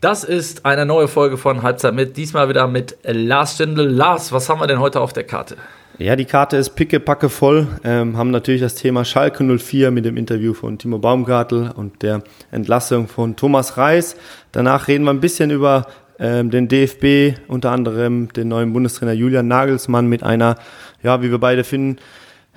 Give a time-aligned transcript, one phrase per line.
[0.00, 2.16] Das ist eine neue Folge von Halbzeit mit.
[2.16, 3.82] Diesmal wieder mit Lars Stindl.
[3.82, 5.56] Lars, was haben wir denn heute auf der Karte?
[5.98, 7.66] Ja, die Karte ist pickepacke voll.
[7.82, 12.22] Ähm, haben natürlich das Thema Schalke 04 mit dem Interview von Timo Baumgartel und der
[12.52, 14.14] Entlassung von Thomas Reis.
[14.52, 15.88] Danach reden wir ein bisschen über
[16.20, 20.58] ähm, den DFB, unter anderem den neuen Bundestrainer Julian Nagelsmann mit einer,
[21.02, 21.96] ja, wie wir beide finden,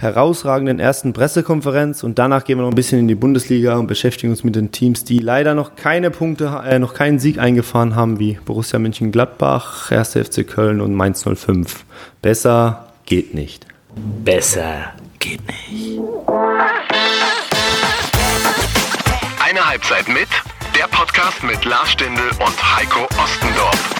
[0.01, 4.31] herausragenden ersten Pressekonferenz und danach gehen wir noch ein bisschen in die Bundesliga und beschäftigen
[4.31, 8.19] uns mit den Teams, die leider noch keine Punkte, äh, noch keinen Sieg eingefahren haben,
[8.19, 10.15] wie Borussia Mönchengladbach, 1.
[10.15, 11.85] FC Köln und Mainz 05.
[12.21, 13.67] Besser geht nicht.
[14.23, 15.99] Besser geht nicht.
[19.45, 20.29] Eine Halbzeit mit,
[20.79, 23.91] der Podcast mit Lars Stindl und Heiko Ostendorf.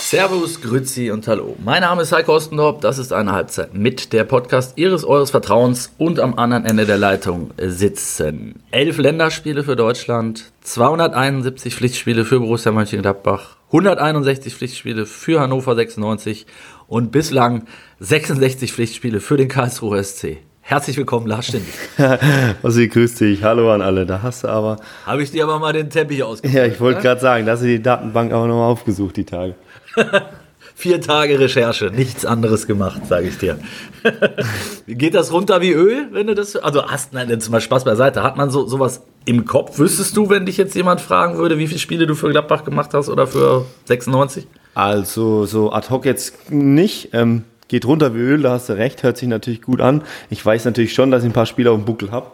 [0.00, 1.56] Servus, Grüzi und Hallo.
[1.64, 2.80] Mein Name ist Heiko Ostendorf.
[2.80, 6.98] Das ist eine Halbzeit mit der Podcast Ihres Eures Vertrauens und am anderen Ende der
[6.98, 15.74] Leitung sitzen elf Länderspiele für Deutschland, 271 Pflichtspiele für Borussia Mönchengladbach, 161 Pflichtspiele für Hannover
[15.74, 16.46] 96
[16.88, 17.66] und bislang
[18.00, 20.38] 66 Pflichtspiele für den Karlsruher SC.
[20.72, 21.68] Herzlich willkommen, Lars Stindl.
[22.62, 23.42] Ossi, grüß dich.
[23.42, 24.06] Hallo an alle.
[24.06, 24.78] Da hast du aber.
[25.04, 26.56] Habe ich dir aber mal den Teppich ausgesucht.
[26.56, 29.54] Ja, ich wollte gerade sagen, da hast du die Datenbank aber nochmal aufgesucht, die Tage.
[30.74, 33.58] Vier Tage Recherche, nichts anderes gemacht, sage ich dir.
[34.86, 36.56] Geht das runter wie Öl, wenn du das.
[36.56, 38.22] Also hast, nein, jetzt mal Spaß beiseite.
[38.22, 39.78] Hat man so sowas im Kopf?
[39.78, 42.94] Wüsstest du, wenn dich jetzt jemand fragen würde, wie viele Spiele du für Gladbach gemacht
[42.94, 44.46] hast oder für 96?
[44.72, 47.10] Also so ad hoc jetzt nicht.
[47.12, 50.02] Ähm, geht runter wie Öl, da hast du recht, hört sich natürlich gut an.
[50.28, 52.26] Ich weiß natürlich schon, dass ich ein paar Spiele auf dem Buckel habe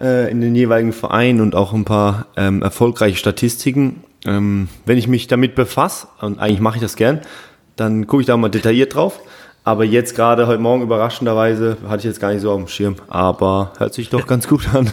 [0.00, 4.04] äh, in den jeweiligen Vereinen und auch ein paar ähm, erfolgreiche Statistiken.
[4.24, 7.20] Ähm, wenn ich mich damit befasse, und eigentlich mache ich das gern,
[7.76, 9.20] dann gucke ich da mal detailliert drauf.
[9.62, 12.96] Aber jetzt gerade heute Morgen überraschenderweise hatte ich jetzt gar nicht so auf dem Schirm.
[13.08, 14.90] Aber hört sich doch ganz gut an.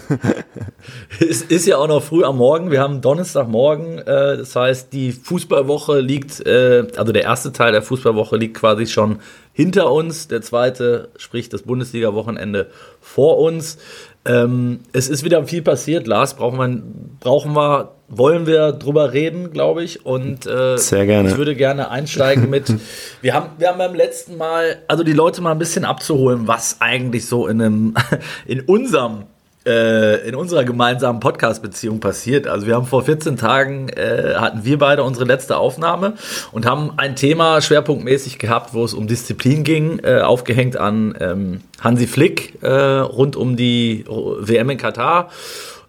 [1.21, 2.69] es ist ja auch noch früh am Morgen.
[2.69, 3.99] Wir haben Donnerstagmorgen.
[3.99, 8.87] Äh, das heißt, die Fußballwoche liegt, äh, also der erste Teil der Fußballwoche liegt quasi
[8.87, 9.19] schon
[9.57, 10.27] hinter uns.
[10.27, 12.67] Der zweite, sprich das Bundesliga-Wochenende
[13.01, 13.79] vor uns.
[14.23, 16.05] Ähm, es ist wieder viel passiert.
[16.05, 16.83] Lars, brauchen wir,
[17.19, 20.05] brauchen wir wollen wir drüber reden, glaube ich.
[20.05, 21.29] Und äh, Sehr gerne.
[21.29, 22.71] ich würde gerne einsteigen mit.
[23.21, 26.77] wir, haben, wir haben beim letzten Mal, also die Leute mal ein bisschen abzuholen, was
[26.79, 27.93] eigentlich so in, einem,
[28.45, 29.23] in unserem
[29.67, 32.47] in unserer gemeinsamen Podcast-Beziehung passiert.
[32.47, 36.13] Also wir haben vor 14 Tagen äh, hatten wir beide unsere letzte Aufnahme
[36.51, 41.61] und haben ein Thema schwerpunktmäßig gehabt, wo es um Disziplin ging, äh, aufgehängt an ähm,
[41.81, 45.29] Hansi Flick äh, rund um die WM in Katar.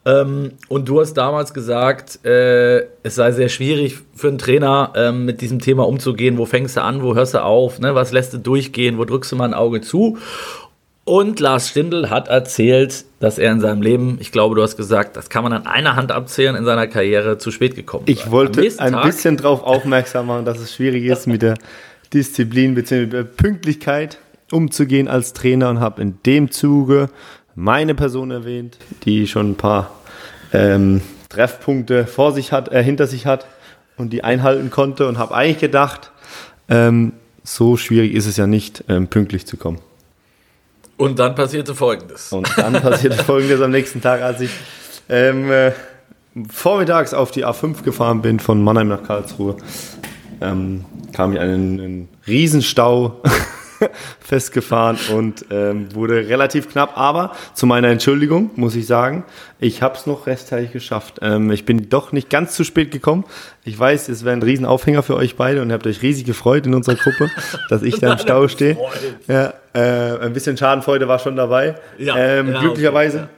[0.05, 5.25] Ähm, und du hast damals gesagt, äh, es sei sehr schwierig für einen Trainer ähm,
[5.25, 6.39] mit diesem Thema umzugehen.
[6.39, 7.95] Wo fängst du an, wo hörst du auf, ne?
[7.95, 10.19] was lässt du durchgehen, wo drückst du mal ein Auge zu?
[11.09, 15.17] Und Lars Stindl hat erzählt, dass er in seinem Leben, ich glaube, du hast gesagt,
[15.17, 18.21] das kann man an einer Hand abzählen, in seiner Karriere zu spät gekommen ist.
[18.21, 21.55] Ich wollte ein Tag bisschen darauf aufmerksam machen, dass es schwierig ist, mit der
[22.13, 23.25] Disziplin bzw.
[23.25, 24.19] Pünktlichkeit
[24.53, 27.09] umzugehen als Trainer und habe in dem Zuge
[27.55, 29.91] meine Person erwähnt, die schon ein paar
[30.53, 33.47] ähm, Treffpunkte vor sich hat, äh, hinter sich hat
[33.97, 36.13] und die einhalten konnte und habe eigentlich gedacht,
[36.69, 37.15] ähm,
[37.45, 39.79] so schwierig ist es ja nicht, ähm, pünktlich zu kommen.
[40.99, 42.33] Und dann passierte Folgendes.
[42.33, 44.51] Und dann passierte Folgendes am nächsten Tag, als ich
[45.09, 45.73] ähm, äh,
[46.51, 49.57] vormittags auf die A5 gefahren bin von Mannheim nach Karlsruhe,
[50.41, 53.23] ähm, kam ich einen, einen Riesenstau
[54.21, 56.97] festgefahren und ähm, wurde relativ knapp.
[56.97, 59.25] Aber zu meiner Entschuldigung muss ich sagen,
[59.61, 61.19] ich habe es noch rechtzeitig geschafft.
[61.23, 63.25] Ähm, ich bin doch nicht ganz zu spät gekommen.
[63.65, 66.67] Ich weiß, es wäre ein Riesenaufhänger für euch beide und ihr habt euch riesig gefreut
[66.67, 67.31] in unserer Gruppe,
[67.69, 68.77] dass ich da im Stau stehe.
[69.27, 71.77] Ja, äh, ein bisschen Schadenfreude war schon dabei.
[71.99, 73.19] Ja, ähm, ja, glücklicherweise.
[73.19, 73.29] Okay.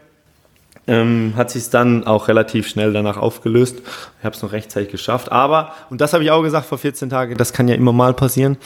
[0.86, 3.80] Ähm, hat sich dann auch relativ schnell danach aufgelöst.
[4.18, 5.30] Ich habe es noch rechtzeitig geschafft.
[5.30, 8.14] Aber, und das habe ich auch gesagt vor 14 Tagen, das kann ja immer mal
[8.14, 8.56] passieren.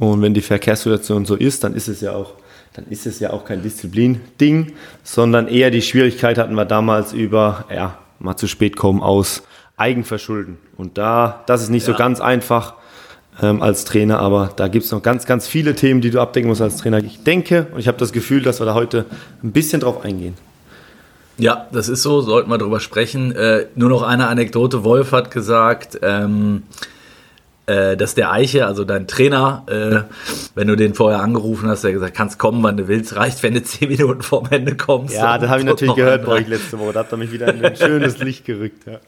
[0.00, 2.32] Und wenn die Verkehrssituation so ist, dann ist es ja auch,
[2.72, 4.72] dann ist es ja auch kein Disziplin-Ding,
[5.04, 9.42] sondern eher die Schwierigkeit hatten wir damals über, ja, mal zu spät kommen aus
[9.76, 10.56] Eigenverschulden.
[10.78, 11.92] Und da, das ist nicht ja.
[11.92, 12.74] so ganz einfach
[13.42, 16.48] ähm, als Trainer, aber da gibt es noch ganz, ganz viele Themen, die du abdecken
[16.48, 17.04] musst als Trainer.
[17.04, 19.04] Ich denke und ich habe das Gefühl, dass wir da heute
[19.44, 20.34] ein bisschen drauf eingehen.
[21.36, 23.32] Ja, das ist so, sollten wir drüber sprechen.
[23.32, 24.82] Äh, nur noch eine Anekdote.
[24.82, 26.62] Wolf hat gesagt, ähm,
[27.66, 30.14] äh, dass der Eiche, also dein Trainer, äh,
[30.54, 33.54] wenn du den vorher angerufen hast, der gesagt, kannst kommen, wann du willst, reicht, wenn
[33.54, 35.14] du zehn Minuten vorm Ende kommst.
[35.14, 36.92] Ja, das habe ich natürlich gehört bei euch letzte Woche.
[36.92, 38.86] Da habt ihr mich wieder in ein schönes Licht gerückt.
[38.86, 39.00] Ja.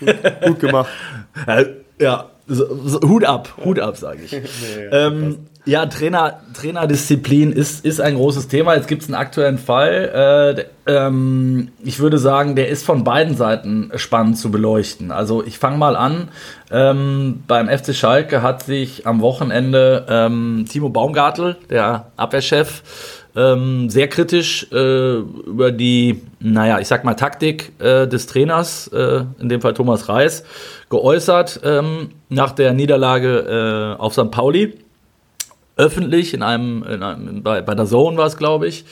[0.00, 0.88] Gut, gut gemacht.
[1.98, 4.32] Ja, so, so, Hut ab, Hut ab, sage ich.
[4.32, 4.40] nee,
[4.90, 8.76] ja, ähm, Ja, Trainer, Trainerdisziplin ist, ist ein großes Thema.
[8.76, 10.64] Jetzt gibt es einen aktuellen Fall.
[10.86, 15.10] Äh, ähm, ich würde sagen, der ist von beiden Seiten spannend zu beleuchten.
[15.10, 16.28] Also ich fange mal an.
[16.70, 22.84] Ähm, beim FC Schalke hat sich am Wochenende ähm, Timo Baumgartel, der Abwehrchef,
[23.34, 29.24] ähm, sehr kritisch äh, über die, naja, ich sag mal, Taktik äh, des Trainers, äh,
[29.40, 30.44] in dem Fall Thomas Reis,
[30.90, 34.30] geäußert ähm, nach der Niederlage äh, auf St.
[34.30, 34.85] Pauli
[35.76, 38.84] öffentlich in einem, in einem bei, bei der Zone war es, glaube ich,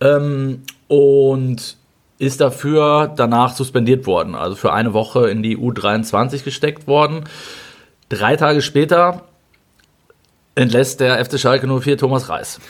[0.00, 1.76] ähm, und
[2.18, 7.24] ist dafür danach suspendiert worden, also für eine Woche in die U23 gesteckt worden.
[8.08, 9.22] Drei Tage später
[10.54, 12.60] entlässt der FC Schalke 04 Thomas Reis.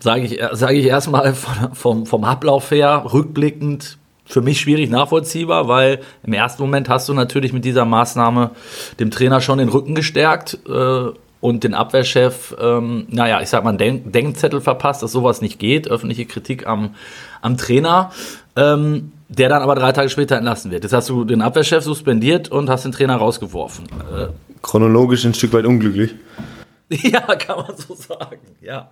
[0.00, 6.00] Sage ich, sage ich erstmal vom, vom Ablauf her, rückblickend für mich schwierig nachvollziehbar, weil
[6.22, 8.52] im ersten Moment hast du natürlich mit dieser Maßnahme
[8.98, 11.10] dem Trainer schon den Rücken gestärkt äh,
[11.40, 15.58] und den Abwehrchef, ähm, naja, ich sag mal, einen Denk Denkzettel verpasst, dass sowas nicht
[15.58, 16.94] geht, öffentliche Kritik am,
[17.40, 18.12] am Trainer,
[18.56, 20.82] ähm, der dann aber drei Tage später entlassen wird.
[20.82, 23.86] Jetzt hast du den Abwehrchef suspendiert und hast den Trainer rausgeworfen.
[23.86, 24.26] Äh,
[24.62, 26.14] Chronologisch ein Stück weit unglücklich.
[26.90, 28.90] ja, kann man so sagen, ja.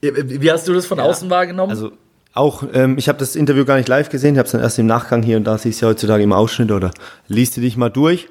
[0.00, 1.70] Wie hast du das von ja, außen wahrgenommen?
[1.70, 1.92] Also
[2.32, 4.78] auch, ähm, ich habe das Interview gar nicht live gesehen, ich habe es dann erst
[4.78, 6.92] im Nachgang hier und da siehst du ja heutzutage im Ausschnitt oder
[7.26, 8.28] liest du dich mal durch.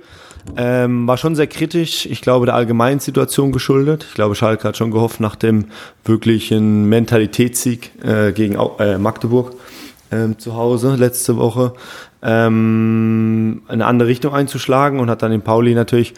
[0.58, 4.06] Ähm, war schon sehr kritisch, ich glaube, der allgemeinen Situation geschuldet.
[4.08, 5.66] Ich glaube, Schalke hat schon gehofft, nach dem
[6.06, 9.54] wirklichen Mentalitätssieg äh, gegen äh, Magdeburg
[10.12, 11.74] äh, zu Hause letzte Woche
[12.22, 16.14] ähm, eine andere Richtung einzuschlagen und hat dann in Pauli natürlich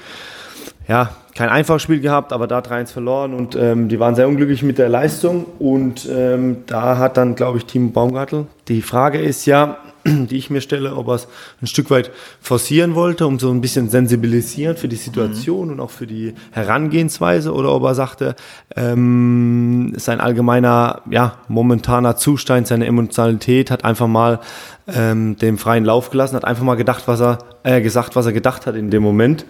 [0.87, 4.63] ja, kein einfaches Spiel gehabt, aber da 3-1 verloren und ähm, die waren sehr unglücklich
[4.63, 8.47] mit der Leistung und ähm, da hat dann, glaube ich, Timo Baumgartel.
[8.67, 11.27] Die Frage ist ja, die ich mir stelle, ob er es
[11.61, 15.73] ein Stück weit forcieren wollte, um so ein bisschen sensibilisieren für die Situation mhm.
[15.73, 18.35] und auch für die Herangehensweise, oder ob er sagte,
[18.75, 24.39] ähm, sein allgemeiner, ja, momentaner Zustand, seine Emotionalität hat einfach mal
[24.87, 28.33] ähm, dem freien Lauf gelassen, hat einfach mal gedacht, was er, äh, gesagt, was er
[28.33, 29.45] gedacht hat in dem Moment.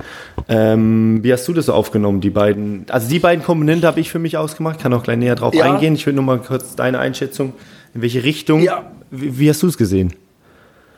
[0.50, 2.86] Ähm, wie hast du das so aufgenommen, die beiden?
[2.90, 5.72] Also die beiden Komponenten habe ich für mich ausgemacht, kann auch gleich näher drauf ja.
[5.72, 5.96] eingehen.
[5.96, 7.54] Ich will nur mal kurz deine Einschätzung,
[7.94, 8.62] in welche Richtung.
[8.62, 8.92] Ja.
[9.10, 10.14] Wie, wie hast du es gesehen?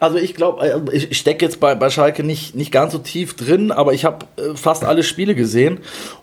[0.03, 3.38] Also ich glaube, äh, ich stecke jetzt bei, bei Schalke nicht, nicht ganz so tief
[3.38, 5.77] drin, aber ich habe äh, fast alle Spiele gesehen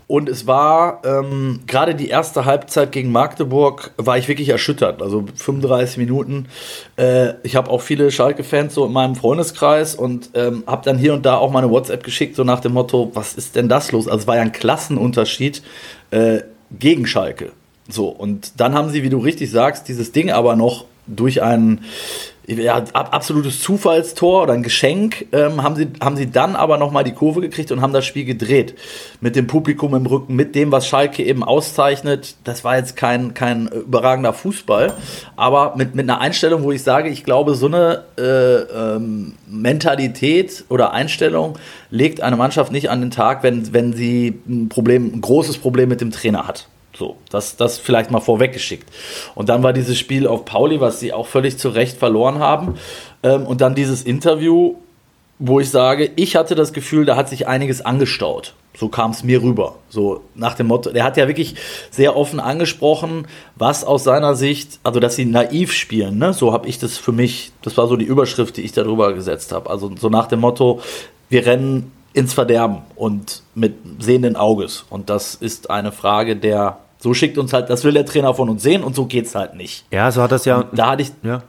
[0.06, 5.00] und es war ähm, gerade die erste Halbzeit gegen Magdeburg war ich wirklich erschüttert.
[5.00, 6.49] Also 35 Minuten.
[6.97, 11.15] Äh, ich habe auch viele Schalke-Fans so in meinem Freundeskreis und ähm, habe dann hier
[11.15, 14.09] und da auch meine WhatsApp geschickt so nach dem Motto, was ist denn das los?
[14.09, 15.62] Also es war ja ein Klassenunterschied
[16.11, 16.41] äh,
[16.71, 17.53] gegen Schalke.
[17.88, 21.81] So und dann haben sie, wie du richtig sagst, dieses Ding aber noch durch einen
[22.58, 27.12] ja, absolutes Zufallstor oder ein Geschenk, ähm, haben, sie, haben sie dann aber nochmal die
[27.12, 28.75] Kurve gekriegt und haben das Spiel gedreht.
[29.20, 32.37] Mit dem Publikum im Rücken, mit dem, was Schalke eben auszeichnet.
[32.44, 34.94] Das war jetzt kein, kein überragender Fußball,
[35.37, 40.64] aber mit, mit einer Einstellung, wo ich sage, ich glaube, so eine äh, ähm, Mentalität
[40.69, 41.58] oder Einstellung
[41.91, 45.88] legt eine Mannschaft nicht an den Tag, wenn, wenn sie ein Problem, ein großes Problem
[45.88, 46.69] mit dem Trainer hat.
[47.00, 48.87] So, das, das vielleicht mal vorweggeschickt.
[49.35, 52.75] Und dann war dieses Spiel auf Pauli, was sie auch völlig zu Recht verloren haben.
[53.23, 54.75] Ähm, und dann dieses Interview,
[55.38, 58.52] wo ich sage, ich hatte das Gefühl, da hat sich einiges angestaut.
[58.76, 59.76] So kam es mir rüber.
[59.88, 61.55] So nach dem Motto, der hat ja wirklich
[61.91, 63.26] sehr offen angesprochen,
[63.56, 66.35] was aus seiner Sicht, also dass sie naiv spielen, ne?
[66.35, 69.52] So habe ich das für mich, das war so die Überschrift, die ich darüber gesetzt
[69.52, 69.70] habe.
[69.70, 70.82] Also so nach dem Motto,
[71.30, 74.85] wir rennen ins Verderben und mit sehenden Auges.
[74.90, 78.49] Und das ist eine Frage der so schickt uns halt, das will der Trainer von
[78.50, 79.85] uns sehen und so geht's halt nicht.
[79.90, 80.61] Ja, so hat das ja.
[80.61, 81.12] Und da hatte ich.
[81.23, 81.42] Ja.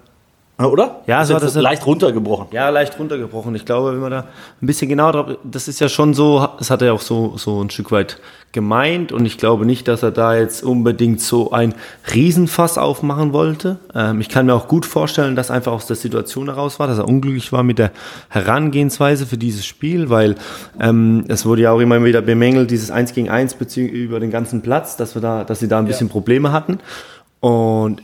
[0.65, 1.01] Oder?
[1.07, 2.47] Ja, so hat das leicht runtergebrochen.
[2.51, 3.55] Ja, leicht runtergebrochen.
[3.55, 4.19] Ich glaube, wenn man da
[4.61, 7.61] ein bisschen genauer drauf, das ist ja schon so, das hat er auch so, so
[7.61, 8.19] ein Stück weit
[8.51, 11.73] gemeint und ich glaube nicht, dass er da jetzt unbedingt so ein
[12.13, 13.77] Riesenfass aufmachen wollte.
[13.95, 16.97] Ähm, ich kann mir auch gut vorstellen, dass einfach aus der Situation heraus war, dass
[16.97, 17.91] er unglücklich war mit der
[18.29, 20.35] Herangehensweise für dieses Spiel, weil
[20.79, 24.61] ähm, es wurde ja auch immer wieder bemängelt, dieses 1 gegen 1 über den ganzen
[24.61, 26.11] Platz, dass wir da, dass sie da ein bisschen ja.
[26.11, 26.79] Probleme hatten.
[27.41, 28.03] Und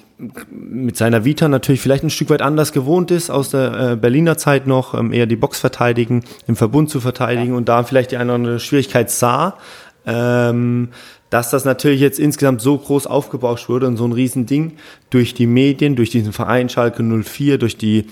[0.50, 4.36] mit seiner Vita natürlich vielleicht ein Stück weit anders gewohnt ist, aus der äh, Berliner
[4.38, 7.58] Zeit noch, ähm, eher die Box verteidigen, im Verbund zu verteidigen ja.
[7.58, 9.60] und da vielleicht die eine oder andere Schwierigkeit sah,
[10.08, 10.90] ähm,
[11.30, 14.78] dass das natürlich jetzt insgesamt so groß aufgebauscht wurde und so ein Riesending
[15.12, 18.08] durch die Medien, durch diesen Verein Schalke 04, durch die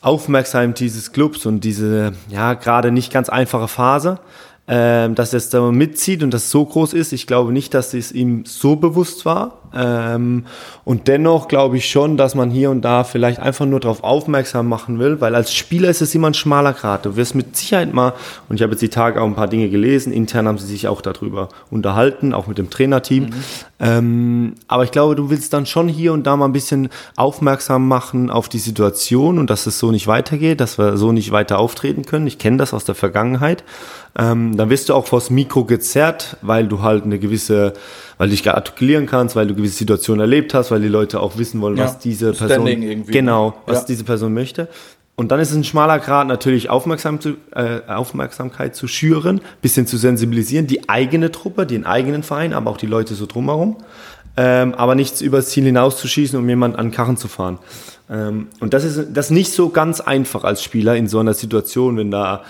[0.00, 4.20] Aufmerksamkeit dieses Clubs und diese, ja, gerade nicht ganz einfache Phase,
[4.68, 7.12] ähm, dass es da mitzieht und das so groß ist.
[7.12, 10.44] Ich glaube nicht, dass es ihm so bewusst war, Ähm,
[10.84, 14.68] und dennoch glaube ich schon, dass man hier und da vielleicht einfach nur darauf aufmerksam
[14.68, 17.06] machen will, weil als Spieler ist es immer ein schmaler Grat.
[17.06, 18.12] Du wirst mit Sicherheit mal,
[18.48, 20.88] und ich habe jetzt die Tage auch ein paar Dinge gelesen, intern haben sie sich
[20.88, 23.24] auch darüber unterhalten, auch mit dem Trainerteam.
[23.24, 23.32] Mhm.
[23.80, 27.88] Ähm, aber ich glaube, du willst dann schon hier und da mal ein bisschen aufmerksam
[27.88, 31.58] machen auf die Situation und dass es so nicht weitergeht, dass wir so nicht weiter
[31.58, 32.26] auftreten können.
[32.28, 33.64] Ich kenne das aus der Vergangenheit.
[34.16, 37.72] Ähm, dann wirst du auch vors Mikro gezerrt, weil du halt eine gewisse,
[38.22, 41.38] weil du dich artikulieren kannst, weil du gewisse Situationen erlebt hast, weil die Leute auch
[41.38, 43.84] wissen wollen, ja, was diese Person, genau, was ja.
[43.88, 44.68] diese Person möchte.
[45.16, 49.88] Und dann ist es ein schmaler Grad, natürlich aufmerksam zu, äh, Aufmerksamkeit zu schüren, bisschen
[49.88, 53.78] zu sensibilisieren, die eigene Truppe, den eigenen Verein, aber auch die Leute so drumherum.
[54.36, 57.58] Ähm, aber nichts übers Ziel hinauszuschießen, um jemanden an Karren zu fahren.
[58.08, 61.34] Ähm, und das ist das ist nicht so ganz einfach als Spieler in so einer
[61.34, 62.44] Situation, wenn da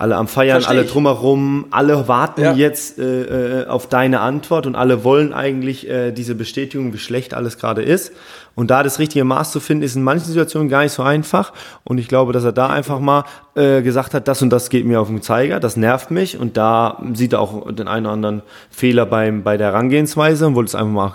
[0.00, 2.54] alle am Feiern, Versteh alle drumherum, alle warten ja.
[2.54, 7.34] jetzt äh, äh, auf deine Antwort und alle wollen eigentlich äh, diese Bestätigung, wie schlecht
[7.34, 8.12] alles gerade ist.
[8.54, 11.52] Und da das richtige Maß zu finden, ist in manchen Situationen gar nicht so einfach.
[11.84, 14.86] Und ich glaube, dass er da einfach mal äh, gesagt hat, das und das geht
[14.86, 16.38] mir auf den Zeiger, das nervt mich.
[16.38, 20.54] Und da sieht er auch den einen oder anderen Fehler beim, bei der Herangehensweise und
[20.54, 21.14] wollte es einfach mal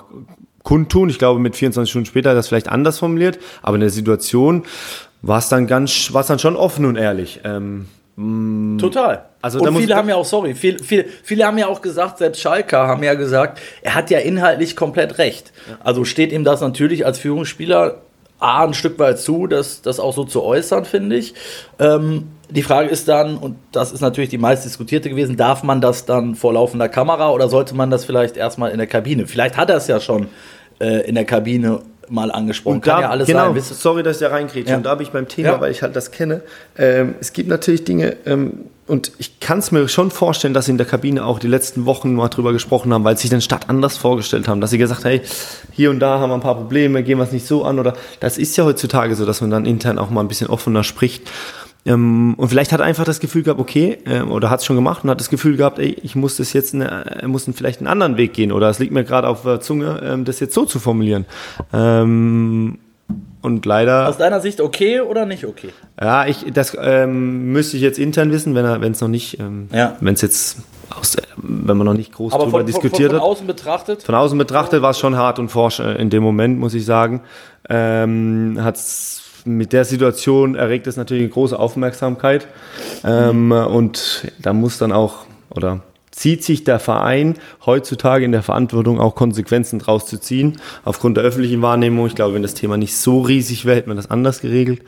[0.62, 1.10] kundtun.
[1.10, 3.40] Ich glaube, mit 24 Stunden später hat er das vielleicht anders formuliert.
[3.64, 4.64] Aber in der Situation
[5.24, 7.42] war es dann ganz, war es dann schon offen und ehrlich.
[7.44, 7.88] Ähm.
[8.80, 9.26] Total.
[9.42, 12.42] Also und viele haben ja auch, sorry, viele, viele, viele haben ja auch gesagt, selbst
[12.42, 15.52] Schalker haben ja gesagt, er hat ja inhaltlich komplett recht.
[15.84, 17.98] Also steht ihm das natürlich als Führungsspieler
[18.40, 21.34] A, ein Stück weit zu, das, das auch so zu äußern, finde ich.
[21.80, 25.82] Ähm, die Frage ist dann, und das ist natürlich die meist diskutierte gewesen, darf man
[25.82, 29.28] das dann vor laufender Kamera oder sollte man das vielleicht erstmal in der Kabine?
[29.28, 30.28] Vielleicht hat er es ja schon
[30.80, 32.76] äh, in der Kabine mal angesprochen.
[32.76, 33.62] Und da, Kann ja alles genau, sein.
[33.62, 34.70] Sorry, dass ich da reinkriege.
[34.70, 34.78] Ja.
[34.78, 35.62] Und da habe ich beim Thema, ja.
[35.62, 36.42] weil ich halt das kenne.
[36.78, 40.72] Ähm, es gibt natürlich Dinge, ähm, und ich kann es mir schon vorstellen, dass sie
[40.72, 43.42] in der Kabine auch die letzten Wochen mal drüber gesprochen haben, weil sie sich den
[43.42, 45.22] Stadt anders vorgestellt haben, dass sie gesagt haben, hey,
[45.72, 47.94] hier und da haben wir ein paar Probleme, gehen wir es nicht so an oder
[48.20, 51.24] das ist ja heutzutage so, dass man dann intern auch mal ein bisschen offener spricht
[51.86, 54.76] ähm, und vielleicht hat er einfach das Gefühl gehabt, okay, ähm, oder hat es schon
[54.76, 56.88] gemacht und hat das Gefühl gehabt, ey, ich muss das jetzt, eine,
[57.22, 60.02] er muss vielleicht einen anderen Weg gehen oder es liegt mir gerade auf der Zunge,
[60.04, 61.26] ähm, das jetzt so zu formulieren.
[61.72, 62.80] Ähm,
[63.44, 64.10] und leider.
[64.10, 65.70] Aus deiner Sicht okay oder nicht okay?
[66.02, 69.70] Ja, ich, das ähm, müsste ich jetzt intern wissen, wenn er, es noch nicht, ähm,
[69.72, 69.96] ja.
[70.00, 70.58] wenn es jetzt
[70.90, 73.22] aus, wenn man noch nicht groß Aber drüber von, diskutiert von, von hat.
[73.22, 74.04] Von außen betrachtet?
[74.04, 76.86] Von außen betrachtet war es schon hart und forsch äh, in dem Moment, muss ich
[76.86, 77.22] sagen.
[77.70, 82.48] Ähm, hat's mit der Situation erregt es natürlich eine große Aufmerksamkeit.
[83.04, 87.36] Ähm, und da muss dann auch, oder zieht sich der Verein
[87.66, 92.08] heutzutage in der Verantwortung auch Konsequenzen draus zu ziehen, aufgrund der öffentlichen Wahrnehmung.
[92.08, 94.82] Ich glaube, wenn das Thema nicht so riesig wäre, hätte man das anders geregelt.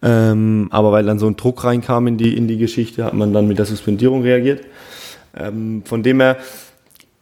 [0.00, 3.32] Ähm, aber weil dann so ein Druck reinkam in die, in die Geschichte, hat man
[3.32, 4.62] dann mit der Suspendierung reagiert.
[5.36, 6.36] Ähm, von dem her,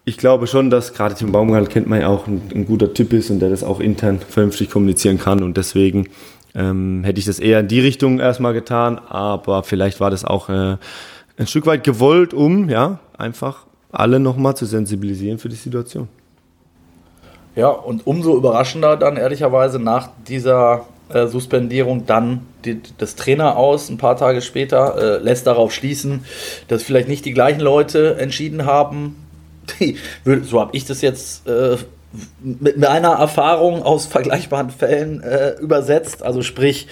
[0.05, 3.15] ich glaube schon, dass gerade Tim Baumgart kennt man ja auch ein, ein guter Typ
[3.15, 6.09] ist und der das auch intern vernünftig kommunizieren kann und deswegen
[6.57, 10.49] ähm, hätte ich das eher in die Richtung erstmal getan, aber vielleicht war das auch
[10.49, 10.77] äh,
[11.39, 16.09] ein Stück weit gewollt, um ja einfach alle nochmal zu sensibilisieren für die Situation.
[17.55, 23.89] Ja, und umso überraschender dann ehrlicherweise nach dieser äh, Suspendierung dann die, das Trainer aus
[23.89, 26.25] ein paar Tage später äh, lässt darauf schließen,
[26.69, 29.17] dass vielleicht nicht die gleichen Leute entschieden haben.
[29.81, 29.97] Die,
[30.45, 31.77] so habe ich das jetzt äh,
[32.43, 36.23] mit meiner Erfahrung aus vergleichbaren Fällen äh, übersetzt.
[36.23, 36.87] Also sprich,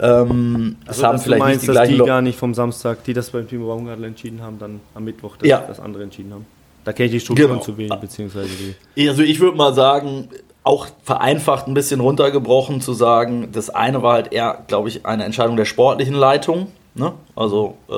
[0.00, 3.12] ähm, also, es haben vielleicht meinst, nicht die dass die gar nicht vom Samstag, die
[3.12, 5.64] das beim Timo Baumgartl entschieden haben, dann am Mittwoch das, ja.
[5.66, 6.46] das andere entschieden haben.
[6.84, 7.60] Da kenne ich die Strukturen genau.
[7.60, 8.48] zu wenig, beziehungsweise
[8.96, 9.08] die.
[9.08, 10.28] Also ich würde mal sagen,
[10.62, 15.24] auch vereinfacht ein bisschen runtergebrochen zu sagen, das eine war halt eher, glaube ich, eine
[15.24, 16.68] Entscheidung der sportlichen Leitung.
[16.94, 17.12] Ne?
[17.34, 17.92] Also äh,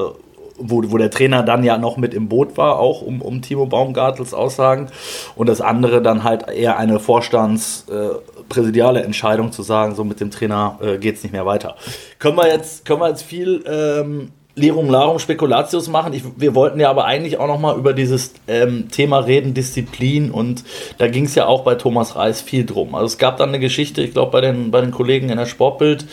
[0.60, 3.66] wo, wo der Trainer dann ja noch mit im Boot war, auch um, um Timo
[3.66, 4.88] Baumgartels Aussagen.
[5.34, 10.30] Und das andere dann halt eher eine vorstandspräsidiale äh, Entscheidung zu sagen, so mit dem
[10.30, 11.76] Trainer äh, geht es nicht mehr weiter.
[12.18, 16.12] Können wir jetzt, können wir jetzt viel ähm, Lirum Larum Spekulatius machen.
[16.12, 20.30] Ich, wir wollten ja aber eigentlich auch noch mal über dieses ähm, Thema reden, Disziplin
[20.30, 20.64] und
[20.98, 22.94] da ging es ja auch bei Thomas Reis viel drum.
[22.94, 25.46] Also es gab dann eine Geschichte, ich glaube bei den, bei den Kollegen in der
[25.46, 26.04] Sportbild,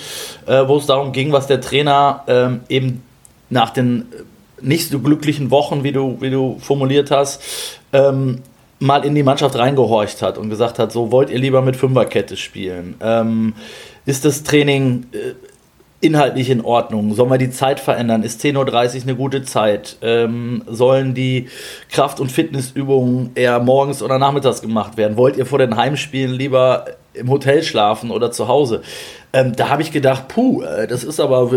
[0.45, 3.03] äh, wo es darum ging, was der Trainer ähm, eben
[3.49, 4.05] nach den
[4.61, 7.41] nicht so glücklichen Wochen, wie du, wie du formuliert hast,
[7.93, 8.41] ähm,
[8.79, 12.37] mal in die Mannschaft reingehorcht hat und gesagt hat, so wollt ihr lieber mit Fünferkette
[12.37, 12.95] spielen?
[13.01, 13.53] Ähm,
[14.05, 15.33] ist das Training äh,
[15.99, 17.13] inhaltlich in Ordnung?
[17.15, 18.23] Sollen wir die Zeit verändern?
[18.23, 19.97] Ist 10.30 Uhr eine gute Zeit?
[20.01, 21.47] Ähm, sollen die
[21.89, 25.17] Kraft- und Fitnessübungen eher morgens oder nachmittags gemacht werden?
[25.17, 28.83] Wollt ihr vor den Heimspielen lieber im Hotel schlafen oder zu Hause?
[29.33, 31.51] Ähm, da habe ich gedacht, puh, äh, das ist aber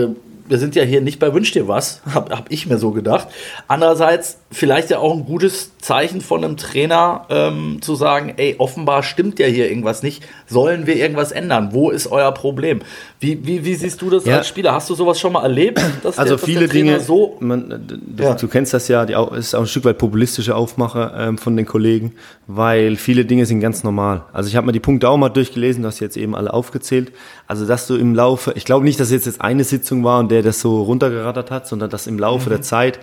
[0.50, 3.28] wir sind ja hier nicht bei Wünsch dir was, habe hab ich mir so gedacht.
[3.68, 9.04] Andererseits vielleicht ja auch ein gutes Zeichen von einem Trainer ähm, zu sagen, ey, offenbar
[9.04, 10.24] stimmt ja hier irgendwas nicht.
[10.48, 11.68] Sollen wir irgendwas ändern?
[11.70, 12.80] Wo ist euer Problem?
[13.20, 14.38] Wie, wie, wie siehst du das ja.
[14.38, 14.74] als Spieler?
[14.74, 15.80] Hast du sowas schon mal erlebt?
[16.04, 18.34] also der, viele Dinge, so man, du, ja.
[18.34, 21.66] du, kennst das ja, die, ist auch ein Stück weit populistische Aufmache ähm, von den
[21.66, 22.14] Kollegen,
[22.48, 24.24] weil viele Dinge sind ganz normal.
[24.32, 27.12] Also ich habe mir die Punkte auch mal durchgelesen, du hast jetzt eben alle aufgezählt.
[27.46, 30.32] Also dass du im Laufe, ich glaube nicht, dass es jetzt eine Sitzung war und
[30.32, 32.54] der das so runtergerattert hat, sondern dass im Laufe mhm.
[32.54, 32.98] der Zeit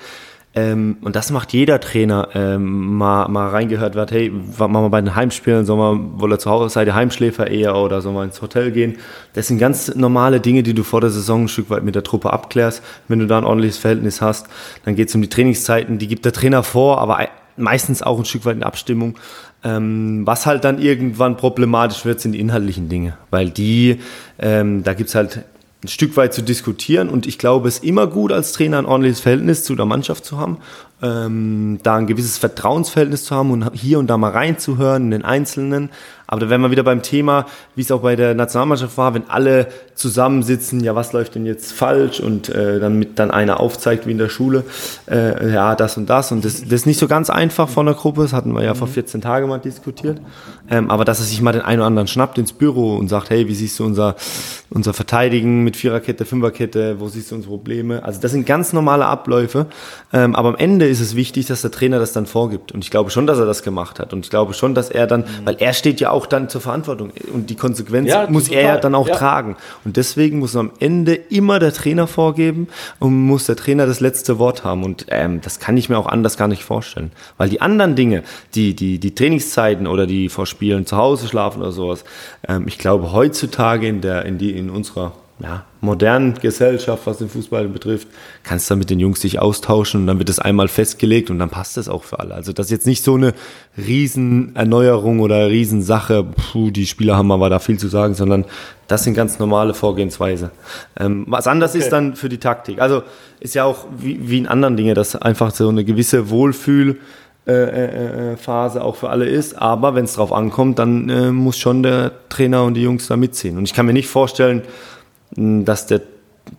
[0.58, 5.02] ähm, und das macht jeder Trainer, ähm, mal, mal reingehört wird, hey, machen wir bei
[5.02, 8.42] den Heimspielen, soll man, wohl er zu Hause seid, Heimschläfer eher oder soll man ins
[8.42, 8.98] Hotel gehen?
[9.34, 12.02] Das sind ganz normale Dinge, die du vor der Saison ein Stück weit mit der
[12.02, 12.82] Truppe abklärst.
[13.08, 14.48] Wenn du da ein ordentliches Verhältnis hast,
[14.84, 17.20] dann geht es um die Trainingszeiten, die gibt der Trainer vor, aber
[17.56, 19.14] meistens auch ein Stück weit in Abstimmung.
[19.64, 24.00] Ähm, was halt dann irgendwann problematisch wird, sind die inhaltlichen Dinge, weil die,
[24.40, 25.44] ähm, da gibt's halt
[25.84, 27.10] ein Stück weit zu diskutieren.
[27.10, 30.25] Und ich glaube, es ist immer gut, als Trainer ein ordentliches Verhältnis zu der Mannschaft
[30.25, 30.57] zu haben,
[31.01, 35.25] ähm, da ein gewisses Vertrauensverhältnis zu haben und hier und da mal reinzuhören in den
[35.25, 35.89] Einzelnen.
[36.30, 39.30] Aber da wären wir wieder beim Thema, wie es auch bei der Nationalmannschaft war, wenn
[39.30, 44.06] alle zusammensitzen, ja, was läuft denn jetzt falsch und äh, dann mit dann einer aufzeigt
[44.06, 44.66] wie in der Schule,
[45.10, 46.34] äh, ja, das und das.
[46.34, 48.74] Und das, das ist nicht so ganz einfach von der Gruppe, das hatten wir ja
[48.74, 50.20] vor 14 Tagen mal diskutiert.
[50.70, 53.30] Ähm, aber dass er sich mal den einen oder anderen schnappt ins Büro und sagt,
[53.30, 54.18] hey, wie siehst du unser,
[54.70, 58.04] unser Verteidigen mit Viererkette, Fünferkette, wo siehst du unsere Probleme?
[58.04, 59.68] Also das sind ganz normale Abläufe.
[60.12, 62.72] Ähm, aber am Ende ist es wichtig, dass der Trainer das dann vorgibt.
[62.72, 64.13] Und ich glaube schon, dass er das gemacht hat.
[64.13, 65.46] Und ich glaube schon, dass er dann, mhm.
[65.46, 68.62] weil er steht ja auch dann zur Verantwortung und die Konsequenz ja, muss total.
[68.62, 69.15] er ja dann auch ja.
[69.15, 69.56] tragen.
[69.86, 72.67] Und deswegen muss am Ende immer der Trainer vorgeben
[73.00, 74.84] und muss der Trainer das letzte Wort haben.
[74.84, 77.12] Und ähm, das kann ich mir auch anders gar nicht vorstellen.
[77.38, 78.24] Weil die anderen Dinge,
[78.56, 82.03] die, die, die Trainingszeiten oder die vor Spielen zu Hause schlafen oder sowas,
[82.48, 87.29] ähm, ich glaube heutzutage in der, in die, in unserer ja, modernen Gesellschaft, was den
[87.29, 88.08] Fußball betrifft,
[88.44, 91.51] kannst du mit den Jungs dich austauschen und dann wird es einmal festgelegt und dann
[91.51, 92.34] passt das auch für alle.
[92.34, 93.34] Also das ist jetzt nicht so eine
[93.77, 98.46] Riesenerneuerung oder Riesensache, puh, die Spieler haben aber da viel zu sagen, sondern
[98.88, 100.50] das sind ganz normale Vorgehensweise.
[101.00, 101.84] Ähm, was anders okay.
[101.84, 102.82] ist dann für die Taktik.
[102.82, 103.03] Also
[103.39, 106.98] ist ja auch wie, wie in anderen Dingen, dass einfach so eine gewisse Wohlfühl
[107.48, 109.58] äh, äh, äh, Phase auch für alle ist.
[109.58, 113.15] Aber wenn es drauf ankommt, dann äh, muss schon der Trainer und die Jungs da
[113.15, 113.58] mitziehen.
[113.58, 114.63] Und ich kann mir nicht vorstellen,
[115.36, 116.01] dass der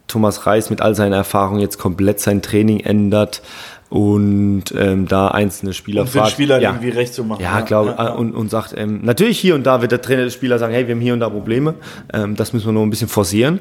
[0.06, 3.42] Thomas Reis mit all seiner Erfahrung jetzt komplett sein Training ändert
[3.90, 7.42] und ähm, da einzelne Spieler um fragt, Spieler ja, irgendwie recht zu machen.
[7.42, 8.10] Ja, glaube ja, ja.
[8.12, 10.86] und, und sagt, ähm, natürlich hier und da wird der Trainer des Spieler sagen, hey,
[10.86, 11.74] wir haben hier und da Probleme,
[12.12, 13.60] ähm, das müssen wir nur ein bisschen forcieren.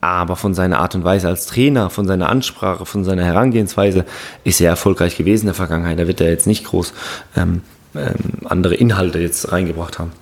[0.00, 4.04] Aber von seiner Art und Weise als Trainer, von seiner Ansprache, von seiner Herangehensweise
[4.44, 5.98] ist er erfolgreich gewesen in der Vergangenheit.
[5.98, 6.92] Da wird er jetzt nicht groß
[7.36, 7.62] ähm,
[7.96, 8.14] ähm,
[8.44, 10.12] andere Inhalte jetzt reingebracht haben.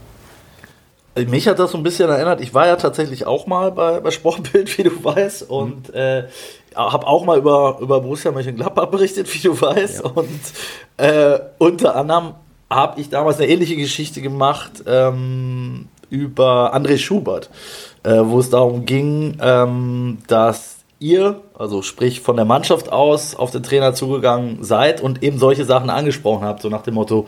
[1.14, 2.40] Mich hat das so ein bisschen erinnert.
[2.40, 5.94] Ich war ja tatsächlich auch mal bei, bei Sportbild, wie du weißt, und mhm.
[5.94, 6.25] äh,
[6.75, 10.05] habe auch mal über, über Borussia Mönchengladbach berichtet, wie du weißt.
[10.05, 10.11] Ja.
[10.11, 10.40] Und
[10.96, 12.35] äh, unter anderem
[12.70, 17.51] habe ich damals eine ähnliche Geschichte gemacht ähm, über André Schubert,
[18.03, 23.51] äh, wo es darum ging, ähm, dass ihr, also sprich von der Mannschaft aus, auf
[23.51, 27.27] den Trainer zugegangen seid und eben solche Sachen angesprochen habt, so nach dem Motto,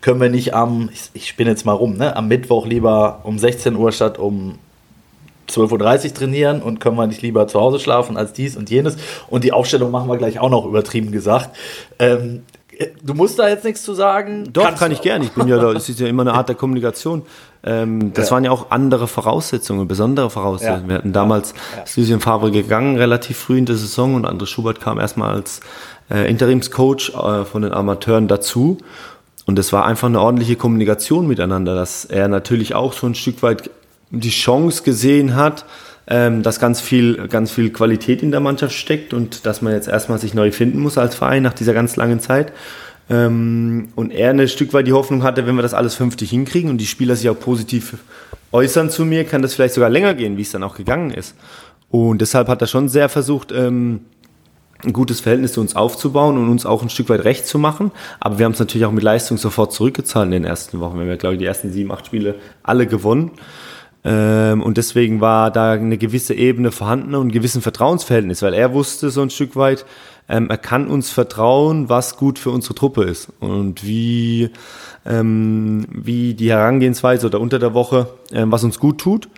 [0.00, 3.38] können wir nicht am, ich, ich spinne jetzt mal rum, ne, am Mittwoch lieber um
[3.38, 4.58] 16 Uhr statt um
[5.48, 8.96] 12.30 Uhr trainieren und können wir nicht lieber zu Hause schlafen als dies und jenes.
[9.28, 11.56] Und die Aufstellung machen wir gleich auch noch übertrieben gesagt.
[11.98, 12.42] Ähm,
[13.02, 14.52] du musst da jetzt nichts zu sagen.
[14.52, 15.24] Doch, Kannst kann ich gerne.
[15.24, 17.22] Ich bin ja da, es ist ja immer eine Art der Kommunikation.
[17.66, 18.34] Ähm, das ja.
[18.34, 20.84] waren ja auch andere Voraussetzungen, besondere Voraussetzungen.
[20.84, 20.88] Ja.
[20.88, 21.84] Wir hatten damals ja.
[21.96, 25.60] Lucien Favre gegangen, relativ früh in der Saison und André Schubert kam erstmal als
[26.10, 28.78] äh, Interimscoach äh, von den Amateuren dazu.
[29.46, 33.42] Und es war einfach eine ordentliche Kommunikation miteinander, dass er natürlich auch so ein Stück
[33.42, 33.70] weit
[34.10, 35.64] die Chance gesehen hat,
[36.08, 39.88] ähm, dass ganz viel, ganz viel Qualität in der Mannschaft steckt und dass man jetzt
[39.88, 42.52] erstmal sich neu finden muss als Verein nach dieser ganz langen Zeit.
[43.08, 46.70] Ähm, und er ein Stück weit die Hoffnung hatte, wenn wir das alles fünftig hinkriegen
[46.70, 47.94] und die Spieler sich auch positiv
[48.52, 51.34] äußern zu mir, kann das vielleicht sogar länger gehen, wie es dann auch gegangen ist.
[51.90, 54.00] Und deshalb hat er schon sehr versucht, ähm,
[54.84, 57.92] ein gutes Verhältnis zu uns aufzubauen und uns auch ein Stück weit recht zu machen.
[58.20, 60.94] Aber wir haben es natürlich auch mit Leistung sofort zurückgezahlt in den ersten Wochen.
[60.94, 63.30] Wir haben ja, glaube ich, die ersten sieben, acht Spiele alle gewonnen.
[64.06, 68.72] Ähm, und deswegen war da eine gewisse Ebene vorhanden und ein gewissen Vertrauensverhältnis, weil er
[68.72, 69.84] wusste so ein Stück weit,
[70.28, 74.50] ähm, er kann uns vertrauen, was gut für unsere Truppe ist und wie,
[75.04, 79.28] ähm, wie die Herangehensweise oder unter der Woche, was uns gut tut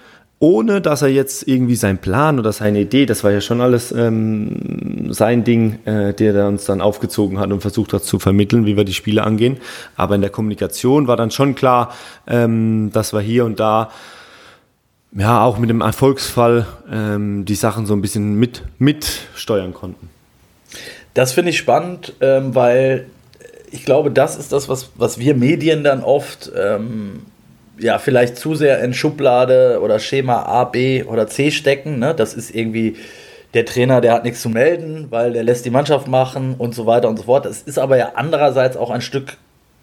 [0.41, 3.91] ohne dass er jetzt irgendwie sein Plan oder seine Idee, das war ja schon alles
[3.91, 8.65] ähm, sein Ding, äh, der er uns dann aufgezogen hat und versucht hat zu vermitteln,
[8.65, 9.57] wie wir die Spiele angehen.
[9.97, 11.93] Aber in der Kommunikation war dann schon klar,
[12.29, 13.91] ähm, dass wir hier und da
[15.13, 20.11] ja auch mit dem Erfolgsfall ähm, die Sachen so ein bisschen mit mitsteuern konnten.
[21.15, 23.07] Das finde ich spannend, ähm, weil
[23.71, 27.23] ich glaube, das ist das, was, was wir Medien dann oft ähm,
[27.79, 31.99] ja vielleicht zu sehr in Schublade oder Schema A, B oder C stecken.
[31.99, 32.15] Ne?
[32.15, 32.97] Das ist irgendwie
[33.55, 36.87] der Trainer, der hat nichts zu melden, weil der lässt die Mannschaft machen und so
[36.87, 37.47] weiter und so fort.
[37.47, 39.37] Es ist aber ja andererseits auch ein Stück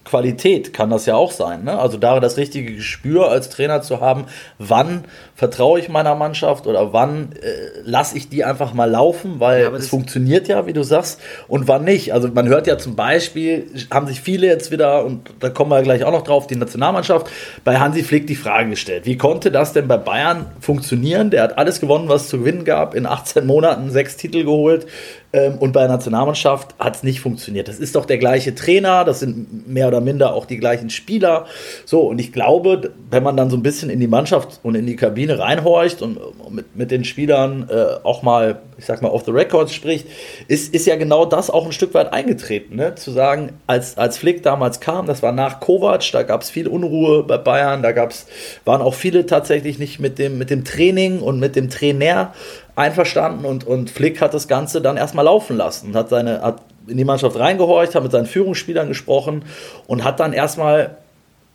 [0.06, 1.64] Qualität kann das ja auch sein.
[1.64, 1.78] Ne?
[1.78, 4.26] Also da das richtige Gespür als Trainer zu haben,
[4.60, 5.04] wann
[5.36, 9.72] vertraue ich meiner Mannschaft oder wann äh, lasse ich die einfach mal laufen, weil ja,
[9.74, 11.20] es funktioniert ja, wie du sagst,
[11.50, 12.14] und wann nicht.
[12.14, 15.82] Also man hört ja zum Beispiel, haben sich viele jetzt wieder, und da kommen wir
[15.84, 17.30] gleich auch noch drauf, die Nationalmannschaft,
[17.66, 21.32] bei Hansi Flick die Frage gestellt, wie konnte das denn bei Bayern funktionieren?
[21.32, 24.88] Der hat alles gewonnen, was es zu gewinnen gab, in 18 Monaten sechs Titel geholt,
[25.36, 27.68] ähm, und bei der Nationalmannschaft hat es nicht funktioniert.
[27.68, 31.46] Das ist doch der gleiche Trainer, das sind mehr oder minder auch die gleichen Spieler.
[31.84, 34.86] So, und ich glaube, wenn man dann so ein bisschen in die Mannschaft und in
[34.86, 39.24] die Kabine reinhorcht und mit, mit den Spielern äh, auch mal, ich sag mal, off
[39.26, 40.08] the records spricht,
[40.48, 42.76] ist, ist ja genau das auch ein Stück weit eingetreten.
[42.76, 42.96] Ne?
[42.96, 46.68] Zu sagen, als, als Flick damals kam, das war nach Kovac, da gab es viel
[46.68, 48.28] Unruhe bei Bayern, da gab's,
[48.66, 52.34] waren auch viele tatsächlich nicht mit dem, mit dem Training und mit dem Trainer
[52.76, 56.62] einverstanden und, und Flick hat das Ganze dann erstmal laufen lassen und hat seine, hat
[56.88, 59.46] in die Mannschaft reingehorcht, hat mit seinen Führungsspielern gesprochen
[59.88, 60.98] und hat dann erstmal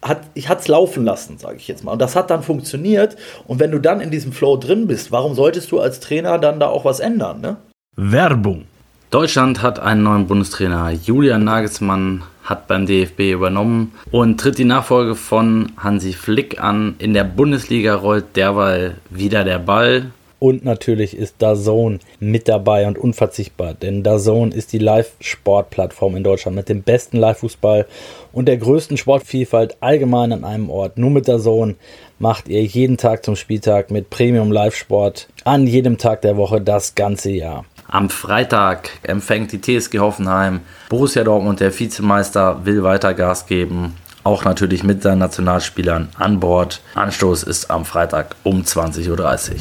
[0.02, 1.92] hat, ich hatte es laufen lassen, sage ich jetzt mal.
[1.92, 3.16] Und das hat dann funktioniert.
[3.46, 6.60] Und wenn du dann in diesem Flow drin bist, warum solltest du als Trainer dann
[6.60, 7.40] da auch was ändern?
[7.40, 7.56] Ne?
[7.96, 8.64] Werbung.
[9.10, 10.90] Deutschland hat einen neuen Bundestrainer.
[10.90, 16.94] Julian Nagelsmann hat beim DFB übernommen und tritt die Nachfolge von Hansi Flick an.
[16.98, 20.12] In der Bundesliga rollt derweil wieder der Ball.
[20.40, 26.56] Und natürlich ist DAZN mit dabei und unverzichtbar, denn DAZN ist die Live-Sport-Plattform in Deutschland
[26.56, 27.86] mit dem besten Live-Fußball
[28.32, 30.96] und der größten Sportvielfalt allgemein an einem Ort.
[30.96, 31.76] Nur mit DAZN
[32.18, 36.94] macht ihr jeden Tag zum Spieltag mit Premium Live-Sport an jedem Tag der Woche das
[36.94, 37.66] ganze Jahr.
[37.86, 40.60] Am Freitag empfängt die TSG Hoffenheim.
[40.88, 46.80] Borussia Dortmund, der Vizemeister, will weiter Gas geben auch natürlich mit seinen Nationalspielern an Bord.
[46.94, 49.60] Anstoß ist am Freitag um 20.30 Uhr.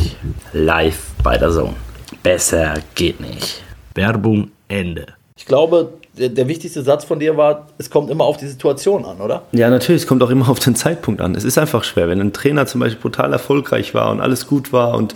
[0.54, 1.76] Live bei der Zone.
[2.24, 3.64] Besser geht nicht.
[3.96, 5.08] Werbung Ende.
[5.38, 9.06] Ich glaube, der, der, wichtigste Satz von dir war, es kommt immer auf die Situation
[9.06, 9.44] an, oder?
[9.54, 11.34] Ja, natürlich, es kommt auch immer auf den Zeitpunkt an.
[11.34, 12.10] Es ist einfach schwer.
[12.10, 15.16] Wenn ein Trainer zum Beispiel brutal erfolgreich war und alles gut war und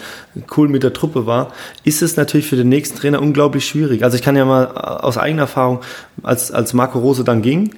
[0.56, 1.51] cool mit der Truppe war,
[1.84, 4.03] ist es natürlich für den nächsten Trainer unglaublich schwierig.
[4.03, 5.82] Also ich kann ja mal aus eigener Erfahrung,
[6.23, 7.75] als, als Marco Rose dann ging,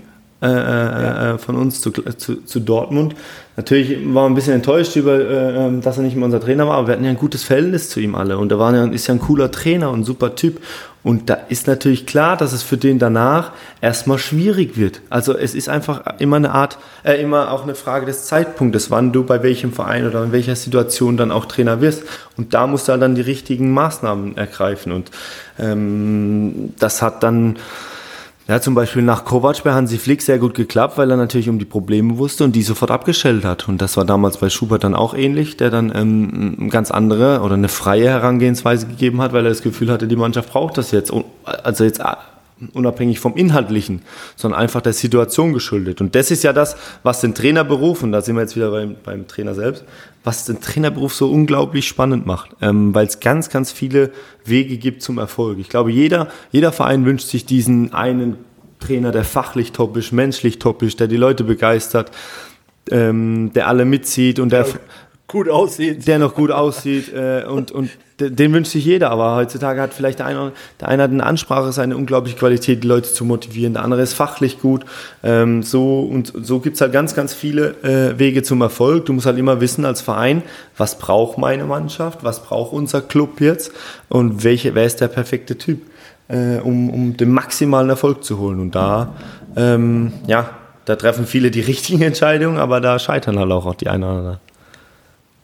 [0.48, 1.34] äh, ja.
[1.34, 3.16] Äh, von uns zu, zu, zu, Dortmund.
[3.58, 6.68] Natürlich waren wir ein bisschen enttäuscht über, äh, ähm, dass er nicht mehr unser Trainer
[6.68, 8.86] war, aber wir hatten ja ein gutes Verhältnis zu ihm alle und er war ja,
[8.86, 10.60] ist ja ein cooler Trainer und ein super Typ.
[11.06, 15.02] Und da ist natürlich klar, dass es für den danach erstmal schwierig wird.
[15.12, 19.12] Also es ist einfach immer eine Art, äh, immer auch eine Frage des Zeitpunktes, wann
[19.12, 22.06] du bei welchem Verein oder in welcher Situation dann auch Trainer wirst.
[22.38, 24.92] Und da musst du dann die richtigen Maßnahmen ergreifen.
[24.92, 25.12] Und
[25.60, 27.58] ähm, das hat dann
[28.48, 31.58] ja, zum Beispiel nach Kovac bei Hansi Flick sehr gut geklappt, weil er natürlich um
[31.58, 33.68] die Probleme wusste und die sofort abgestellt hat.
[33.68, 37.56] Und das war damals bei Schubert dann auch ähnlich, der dann ähm, ganz andere oder
[37.56, 41.12] eine freie Herangehensweise gegeben hat, weil er das Gefühl hatte, die Mannschaft braucht das jetzt.
[41.44, 42.02] Also jetzt
[42.74, 44.02] unabhängig vom Inhaltlichen,
[44.36, 46.00] sondern einfach der Situation geschuldet.
[46.00, 48.96] Und das ist ja das, was den Trainerberuf, und da sind wir jetzt wieder beim,
[49.04, 49.84] beim Trainer selbst,
[50.24, 54.12] was den Trainerberuf so unglaublich spannend macht, ähm, weil es ganz, ganz viele
[54.46, 55.60] Wege gibt zum Erfolg.
[55.60, 58.38] Ich glaube, jeder, jeder Verein wünscht sich diesen einen
[58.80, 62.12] Trainer, der fachlich top ist, menschlich top ist, der die Leute begeistert,
[62.90, 64.66] ähm, der alle mitzieht und der
[65.28, 66.08] gut aussieht.
[66.08, 70.20] Der noch gut aussieht äh, und, und den wünscht sich jeder, aber heutzutage hat vielleicht
[70.20, 73.84] der eine, der eine hat eine Ansprache, seine unglaubliche Qualität, die Leute zu motivieren, der
[73.84, 74.86] andere ist fachlich gut.
[75.22, 79.06] Ähm, so und so gibt's halt ganz, ganz viele äh, Wege zum Erfolg.
[79.06, 80.44] Du musst halt immer wissen als Verein,
[80.78, 83.74] was braucht meine Mannschaft, was braucht unser Club jetzt
[84.08, 85.82] und welche, wer ist der perfekte Typ,
[86.30, 88.62] äh, um, um den maximalen Erfolg zu holen.
[88.62, 89.16] Und da,
[89.58, 90.52] ähm, ja,
[90.86, 94.38] da treffen viele die richtigen Entscheidungen, aber da scheitern halt auch die einen oder anderen.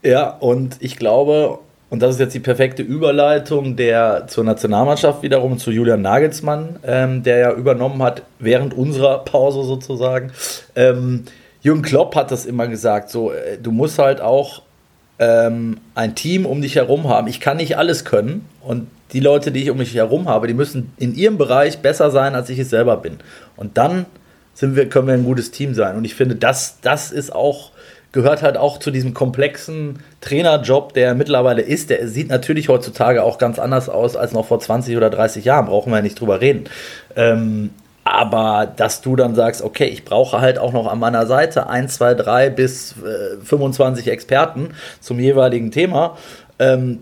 [0.04, 1.60] Ja, und ich glaube,
[1.92, 7.22] und das ist jetzt die perfekte Überleitung der zur Nationalmannschaft wiederum zu Julian Nagelsmann, ähm,
[7.22, 10.32] der ja übernommen hat während unserer Pause sozusagen.
[10.76, 11.26] Ähm,
[11.62, 14.64] Jürgen Klopp hat das immer gesagt, so äh, du musst halt auch
[15.20, 17.28] ähm, ein Team um dich herum haben.
[17.28, 20.54] Ich kann nicht alles können und die Leute, die ich um mich herum habe, die
[20.54, 23.18] müssen in ihrem Bereich besser sein, als ich es selber bin.
[23.58, 24.06] Und dann
[24.54, 25.96] sind wir, können wir ein gutes Team sein.
[25.98, 27.72] Und ich finde, das, das ist auch
[28.12, 31.90] gehört halt auch zu diesem komplexen Trainerjob, der mittlerweile ist.
[31.90, 35.66] Der sieht natürlich heutzutage auch ganz anders aus als noch vor 20 oder 30 Jahren,
[35.66, 36.66] brauchen wir ja nicht drüber reden.
[37.16, 37.72] Ähm,
[38.04, 41.96] aber dass du dann sagst, okay, ich brauche halt auch noch an meiner Seite 1,
[41.96, 46.18] 2, 3 bis äh, 25 Experten zum jeweiligen Thema,
[46.60, 47.00] ähm,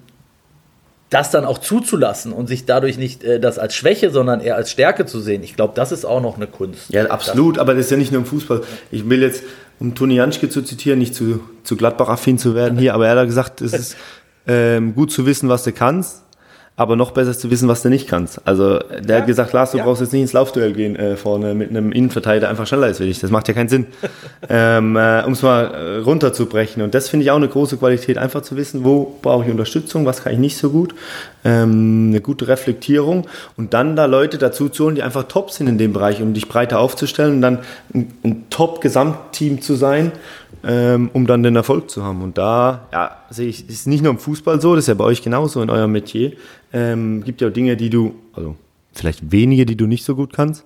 [1.09, 4.71] das dann auch zuzulassen und sich dadurch nicht äh, das als Schwäche, sondern eher als
[4.71, 6.89] Stärke zu sehen, ich glaube, das ist auch noch eine Kunst.
[6.89, 8.61] Ja, absolut, das, aber das ist ja nicht nur im Fußball.
[8.91, 9.43] Ich will jetzt,
[9.79, 13.27] um Toni Janschke zu zitieren, nicht zu, zu Gladbach-affin zu werden hier, aber er hat
[13.27, 13.97] gesagt, es ist
[14.47, 16.23] ähm, gut zu wissen, was du kannst,
[16.79, 18.39] aber noch besser ist zu wissen, was du nicht kannst.
[18.47, 19.83] Also der ja, hat gesagt, Lars, du ja.
[19.83, 23.01] brauchst jetzt nicht ins Laufduell gehen äh, vorne mit einem Innenverteidiger, der einfach schneller ist
[23.01, 23.19] wie dich.
[23.19, 23.87] Das macht ja keinen Sinn.
[24.49, 26.81] ähm, äh, um es mal äh, runterzubrechen.
[26.81, 30.05] Und das finde ich auch eine große Qualität, einfach zu wissen, wo brauche ich Unterstützung,
[30.05, 30.95] was kann ich nicht so gut.
[31.43, 35.67] Ähm, eine gute Reflektierung und dann da Leute dazu zu holen, die einfach top sind
[35.67, 37.59] in dem Bereich, um dich breiter aufzustellen und dann
[37.93, 40.13] ein, ein Top-Gesamtteam zu sein
[40.63, 42.21] ähm, um dann den Erfolg zu haben.
[42.21, 45.05] Und da ja, sehe ich, ist nicht nur im Fußball so, das ist ja bei
[45.05, 46.33] euch genauso in eurem Metier.
[46.71, 48.55] Ähm, gibt ja auch Dinge, die du, also
[48.93, 50.65] vielleicht wenige, die du nicht so gut kannst.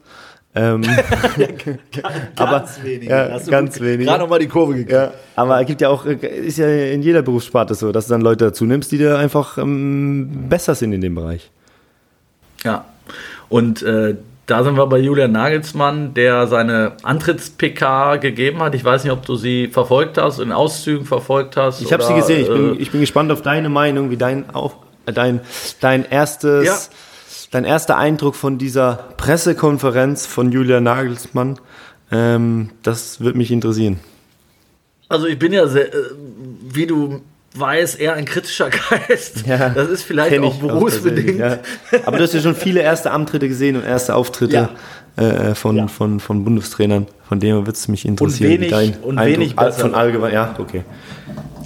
[0.55, 0.81] Ähm,
[1.37, 3.11] ganz aber, wenige.
[3.11, 4.05] Ja, ganz wenige.
[4.05, 4.91] Gerade nochmal die Kurve gekriegt.
[4.91, 8.21] Ja, aber es gibt ja auch, ist ja in jeder Berufssparte so, dass du dann
[8.21, 11.49] Leute dazu nimmst, die dir einfach ähm, besser sind in dem Bereich.
[12.63, 12.85] Ja.
[13.49, 18.75] Und äh, da sind wir bei Julian Nagelsmann, der seine Antritts-PK gegeben hat.
[18.75, 21.81] Ich weiß nicht, ob du sie verfolgt hast, in Auszügen verfolgt hast.
[21.81, 22.41] Ich habe sie gesehen.
[22.41, 25.41] Ich bin, äh, ich bin gespannt auf deine Meinung, wie dein, auf, dein,
[25.79, 26.77] dein erstes, ja.
[27.51, 31.59] dein erster Eindruck von dieser Pressekonferenz von Julian Nagelsmann.
[32.11, 33.99] Ähm, das würde mich interessieren.
[35.09, 35.97] Also ich bin ja sehr, äh,
[36.69, 37.21] wie du
[37.55, 39.45] weiß, eher ein kritischer Geist.
[39.47, 41.39] Ja, das ist vielleicht auch berufsbedingt.
[41.39, 41.59] Ja.
[42.05, 44.69] Aber du hast ja schon viele erste Antritte gesehen und erste Auftritte
[45.17, 45.23] ja.
[45.23, 47.07] äh, von, von, von Bundestrainern.
[47.27, 48.51] Von dem würde es mich interessieren.
[48.51, 49.81] Und wenig, dein und wenig besser.
[49.81, 50.83] Von allgemein, ja, okay.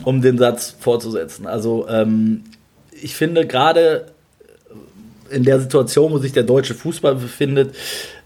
[0.04, 1.48] Um den Satz fortzusetzen.
[1.48, 2.44] Also ähm,
[3.02, 4.08] ich finde gerade
[5.30, 7.76] in der Situation, wo sich der deutsche Fußball befindet,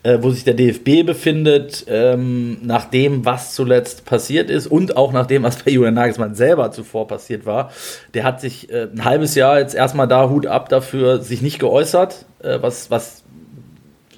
[0.03, 5.12] äh, wo sich der DFB befindet, ähm, nach dem, was zuletzt passiert ist und auch
[5.12, 7.71] nach dem, was bei Julian Nagelsmann selber zuvor passiert war.
[8.13, 11.60] Der hat sich äh, ein halbes Jahr jetzt erstmal da Hut ab dafür, sich nicht
[11.60, 13.23] geäußert, äh, was, was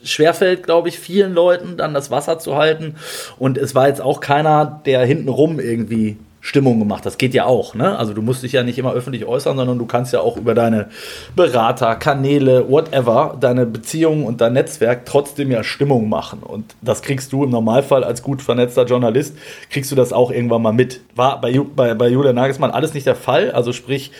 [0.03, 2.95] schwerfällt, glaube ich, vielen Leuten dann das Wasser zu halten.
[3.39, 7.05] Und es war jetzt auch keiner, der hintenrum irgendwie Stimmung gemacht.
[7.05, 7.73] Das geht ja auch.
[7.73, 7.97] Ne?
[7.97, 10.53] Also du musst dich ja nicht immer öffentlich äußern, sondern du kannst ja auch über
[10.53, 10.89] deine
[11.37, 16.43] Berater, Kanäle, whatever, deine Beziehungen und dein Netzwerk trotzdem ja Stimmung machen.
[16.43, 19.37] Und das kriegst du im Normalfall als gut vernetzter Journalist,
[19.69, 20.99] kriegst du das auch irgendwann mal mit.
[21.15, 23.51] War bei, bei, bei Julian Nagelsmann alles nicht der Fall.
[23.51, 24.11] Also sprich,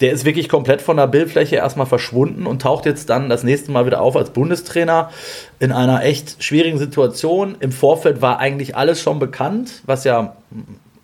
[0.00, 3.70] der ist wirklich komplett von der Bildfläche erstmal verschwunden und taucht jetzt dann das nächste
[3.70, 5.10] Mal wieder auf als Bundestrainer
[5.60, 7.54] in einer echt schwierigen Situation.
[7.60, 10.34] Im Vorfeld war eigentlich alles schon bekannt, was ja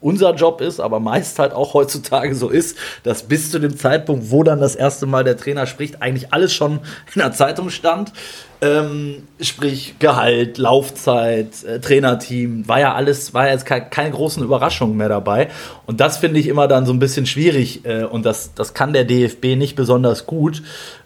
[0.04, 4.30] unser Job ist, aber meist halt auch heutzutage so ist, dass bis zu dem Zeitpunkt,
[4.30, 6.80] wo dann das erste Mal der Trainer spricht, eigentlich alles schon
[7.14, 8.12] in der Zeitung stand.
[8.60, 14.42] Ähm, sprich Gehalt, Laufzeit, äh, Trainerteam, war ja alles, war ja jetzt keine, keine großen
[14.42, 15.48] Überraschungen mehr dabei.
[15.86, 18.92] Und das finde ich immer dann so ein bisschen schwierig äh, und das, das kann
[18.92, 20.62] der DFB nicht besonders gut.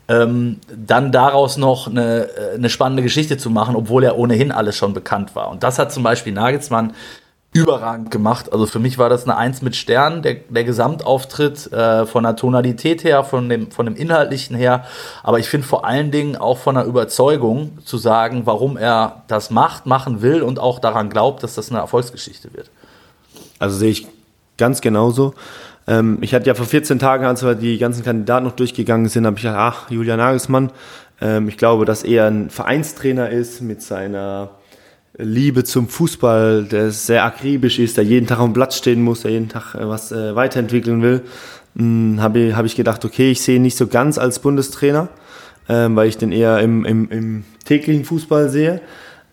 [0.08, 4.76] Ähm, dann daraus noch eine, äh, eine spannende Geschichte zu machen, obwohl ja ohnehin alles
[4.76, 5.50] schon bekannt war.
[5.50, 6.94] Und das hat zum Beispiel Nagelsmann
[7.58, 8.52] überragend gemacht.
[8.52, 12.36] Also für mich war das eine Eins mit Stern, der, der Gesamtauftritt äh, von der
[12.36, 14.84] Tonalität her, von dem, von dem Inhaltlichen her.
[15.22, 19.50] Aber ich finde vor allen Dingen auch von der Überzeugung zu sagen, warum er das
[19.50, 22.70] macht, machen will und auch daran glaubt, dass das eine Erfolgsgeschichte wird.
[23.58, 24.06] Also sehe ich
[24.56, 25.34] ganz genauso.
[25.86, 29.26] Ähm, ich hatte ja vor 14 Tagen, als wir die ganzen Kandidaten noch durchgegangen sind,
[29.26, 30.70] habe ich gedacht, ach, Julian Nagelsmann,
[31.20, 34.50] ähm, ich glaube, dass er ein Vereinstrainer ist mit seiner
[35.18, 39.33] Liebe zum Fußball, der sehr akribisch ist, der jeden Tag am Platz stehen muss, der
[39.33, 41.22] jeden Tag äh, was äh, weiterentwickeln will,
[41.76, 45.09] hm, habe ich, gedacht, okay, ich sehe ihn nicht so ganz als Bundestrainer,
[45.68, 48.81] ähm, weil ich den eher im, im, im täglichen Fußball sehe.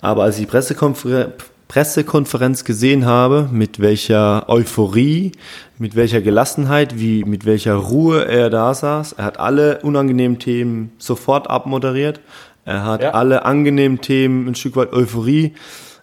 [0.01, 1.33] Aber als ich die Pressekonfer
[1.67, 5.31] Pressekonferenz gesehen habe, mit welcher Euphorie,
[5.79, 10.91] mit welcher Gelassenheit, wie, mit welcher Ruhe er da saß, er hat alle unangenehmen Themen
[10.99, 12.19] sofort abmoderiert,
[12.65, 13.11] er hat ja.
[13.11, 15.53] alle angenehmen Themen, ein Stück weit Euphorie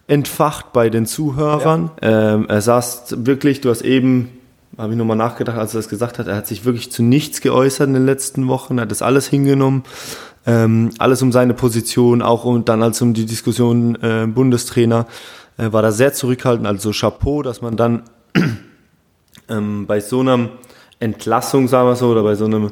[0.07, 1.91] entfacht bei den Zuhörern.
[2.01, 2.35] Ja.
[2.35, 4.29] Ähm, er saß wirklich, du hast eben,
[4.77, 7.41] habe ich nochmal nachgedacht, als er das gesagt hat, er hat sich wirklich zu nichts
[7.41, 9.83] geäußert in den letzten Wochen, er hat das alles hingenommen.
[10.45, 15.07] Ähm, alles um seine Position, auch und dann als um die Diskussion äh, Bundestrainer,
[15.57, 16.67] äh, war da sehr zurückhaltend.
[16.67, 18.03] Also Chapeau, dass man dann
[19.49, 20.49] ähm, bei so einer
[20.99, 22.71] Entlassung, sagen wir so, oder bei so einem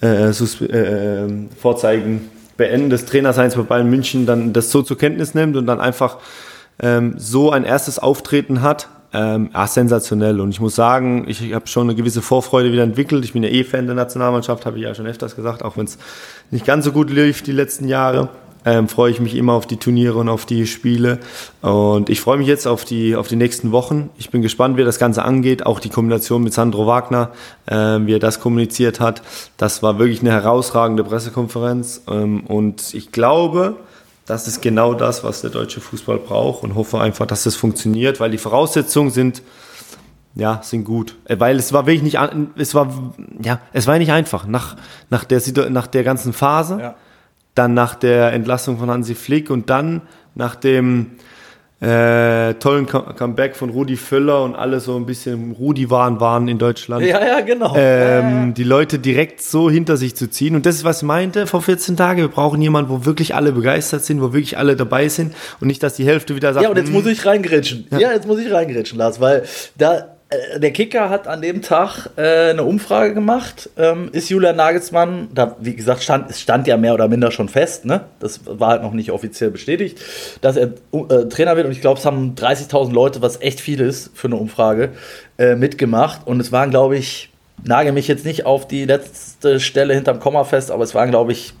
[0.00, 5.32] äh, äh, ähm, Vorzeigen Beenden des Trainerseins bei Bayern München dann das so zur Kenntnis
[5.32, 6.18] nimmt und dann einfach
[6.80, 8.88] ähm, so ein erstes Auftreten hat.
[9.14, 10.38] Ähm, ja, sensationell.
[10.38, 13.24] Und ich muss sagen, ich habe schon eine gewisse Vorfreude wieder entwickelt.
[13.24, 15.86] Ich bin ja eh Fan der Nationalmannschaft, habe ich ja schon öfters gesagt, auch wenn
[15.86, 15.96] es
[16.50, 18.28] nicht ganz so gut lief die letzten Jahre.
[18.68, 21.20] Ähm, freue ich mich immer auf die Turniere und auf die Spiele.
[21.62, 24.10] Und ich freue mich jetzt auf die, auf die nächsten Wochen.
[24.18, 25.64] Ich bin gespannt, wie das Ganze angeht.
[25.64, 27.30] Auch die Kombination mit Sandro Wagner,
[27.66, 29.22] äh, wie er das kommuniziert hat.
[29.56, 32.02] Das war wirklich eine herausragende Pressekonferenz.
[32.08, 33.76] Ähm, und ich glaube,
[34.26, 38.20] das ist genau das, was der deutsche Fußball braucht und hoffe einfach, dass das funktioniert,
[38.20, 39.42] weil die Voraussetzungen sind,
[40.34, 41.16] ja, sind gut.
[41.24, 42.18] Äh, weil es war wirklich nicht,
[42.56, 42.92] es war,
[43.42, 44.46] ja, es war nicht einfach.
[44.46, 44.76] Nach,
[45.08, 46.94] nach, der, nach der ganzen Phase, ja.
[47.58, 50.02] Dann nach der Entlassung von Hansi Flick und dann
[50.34, 51.18] nach dem
[51.80, 57.06] äh, tollen Comeback von Rudi Völler und alle so ein bisschen Rudi-Waren waren in Deutschland.
[57.06, 57.72] Ja, ja, genau.
[57.76, 60.56] Ähm, die Leute direkt so hinter sich zu ziehen.
[60.56, 62.20] Und das ist, was ich meinte vor 14 Tagen.
[62.20, 65.80] Wir brauchen jemanden, wo wirklich alle begeistert sind, wo wirklich alle dabei sind und nicht,
[65.82, 66.64] dass die Hälfte wieder sagt.
[66.64, 67.12] Ja, und jetzt muss hm.
[67.12, 67.86] ich reingeritschen.
[67.92, 67.98] Ja.
[67.98, 69.44] ja, jetzt muss ich reingeritschen, Lars, weil
[69.76, 70.17] da
[70.58, 73.70] der Kicker hat an dem Tag äh, eine Umfrage gemacht.
[73.78, 77.48] Ähm, ist Julian Nagelsmann, da wie gesagt, stand, es stand ja mehr oder minder schon
[77.48, 78.02] fest, ne?
[78.20, 79.98] das war halt noch nicht offiziell bestätigt,
[80.42, 81.66] dass er äh, Trainer wird.
[81.66, 84.90] Und ich glaube, es haben 30.000 Leute, was echt viel ist für eine Umfrage,
[85.38, 86.26] äh, mitgemacht.
[86.26, 87.30] Und es waren, glaube ich,
[87.64, 91.32] nage mich jetzt nicht auf die letzte Stelle hinterm Komma fest, aber es waren, glaube
[91.32, 91.54] ich,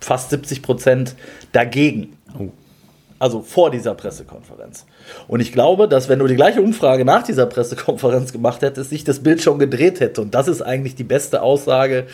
[0.00, 1.14] fast 70 Prozent
[1.52, 2.16] dagegen.
[2.36, 2.48] Oh.
[3.20, 4.86] Also vor dieser Pressekonferenz.
[5.28, 9.04] Und ich glaube, dass wenn du die gleiche Umfrage nach dieser Pressekonferenz gemacht hättest, sich
[9.04, 10.22] das Bild schon gedreht hätte.
[10.22, 12.06] Und das ist eigentlich die beste Aussage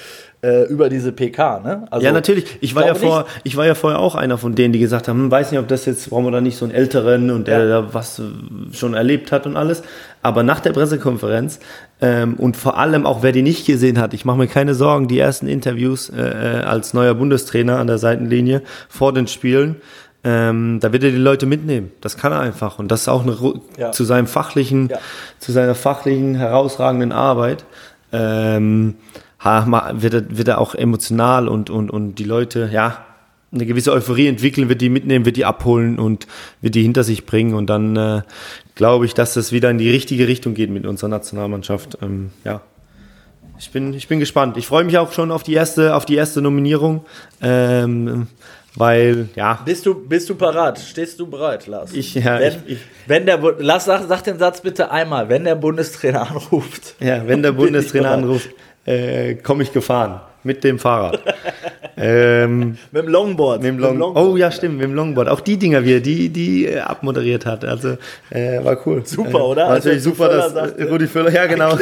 [0.43, 1.61] äh, über diese PK.
[1.61, 1.87] Ne?
[1.91, 2.59] Also, ja, natürlich.
[2.61, 5.21] Ich war ja, vor, ich war ja vorher auch einer von denen, die gesagt haben,
[5.21, 7.61] hm, weiß nicht, ob das jetzt, brauchen wir da nicht so einen Älteren und der
[7.61, 7.67] ja.
[7.83, 8.21] da was
[8.73, 9.83] schon erlebt hat und alles.
[10.23, 11.61] Aber nach der Pressekonferenz
[12.01, 15.07] ähm, und vor allem auch, wer die nicht gesehen hat, ich mache mir keine Sorgen,
[15.07, 19.77] die ersten Interviews äh, äh als neuer Bundestrainer an der Seitenlinie vor den Spielen,
[20.27, 21.93] ähm, da wird er die Leute mitnehmen.
[22.01, 22.81] Das kann er einfach.
[22.81, 23.37] Und das ist auch eine,
[23.79, 23.93] ja.
[23.93, 24.99] zu seinem fachlichen, ja.
[25.39, 27.65] zu seiner fachlichen, herausragenden Arbeit,
[28.13, 28.97] ähm,
[29.41, 33.05] wird, er, wird er auch emotional und, und, und die Leute, ja,
[33.53, 36.27] eine gewisse Euphorie entwickeln, wird die mitnehmen, wird die abholen und
[36.61, 37.55] wird die hinter sich bringen.
[37.55, 38.23] Und dann äh,
[38.75, 41.99] glaube ich, dass das wieder in die richtige Richtung geht mit unserer Nationalmannschaft.
[42.03, 42.63] Ähm, ja.
[43.61, 44.57] Ich bin, ich bin gespannt.
[44.57, 47.05] Ich freue mich auch schon auf die erste, auf die erste Nominierung.
[47.41, 48.27] Ähm,
[48.77, 49.61] weil, ja.
[49.65, 50.79] Bist du, bist du parat?
[50.79, 51.95] Stehst du bereit, Lars?
[51.95, 52.39] Ich, ja.
[52.39, 55.29] Wenn, ich, ich, wenn der, Lars, sag, sag den Satz bitte einmal.
[55.31, 56.95] Wenn der Bundestrainer anruft.
[57.01, 58.51] Ja, wenn der Bundestrainer anruft,
[58.85, 60.21] äh, komme ich gefahren.
[60.45, 61.21] Mit dem Fahrrad.
[61.97, 63.63] ähm, mit dem Longboard.
[63.63, 64.27] Mit dem, Long mit dem Longboard.
[64.29, 65.29] Oh ja, stimmt, mit dem Longboard.
[65.29, 67.65] Auch die Dinger wir, die, die äh, abmoderiert hat.
[67.65, 67.97] Also
[68.31, 69.05] äh, war cool.
[69.05, 69.65] Super, oder?
[69.65, 70.55] War natürlich super, dass
[70.89, 71.77] Rudi Völler, ja genau.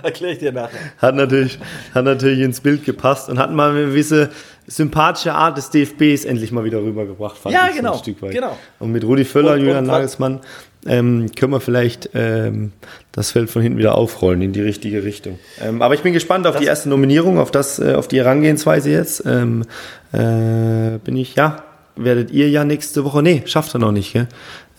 [0.00, 0.78] Erkläre ich dir nachher.
[0.98, 1.58] Hat natürlich,
[1.92, 4.30] hat natürlich ins Bild gepasst und hat mal eine gewisse
[4.66, 8.22] sympathische Art des DFBs endlich mal wieder rübergebracht, fand ja, ich genau, so ein Stück
[8.22, 8.32] weit.
[8.32, 8.56] Genau.
[8.78, 10.40] Und mit Rudi Völler und, Julian Nagelsmann
[10.86, 12.72] ähm, können wir vielleicht ähm,
[13.12, 15.38] das Feld von hinten wieder aufrollen in die richtige Richtung.
[15.60, 18.18] Ähm, aber ich bin gespannt auf das die erste Nominierung, auf das, äh, auf die
[18.18, 19.24] Herangehensweise jetzt.
[19.26, 19.64] Ähm,
[20.12, 21.64] äh, bin ich, ja,
[21.96, 24.28] werdet ihr ja nächste Woche, nee, schafft er noch nicht, gell?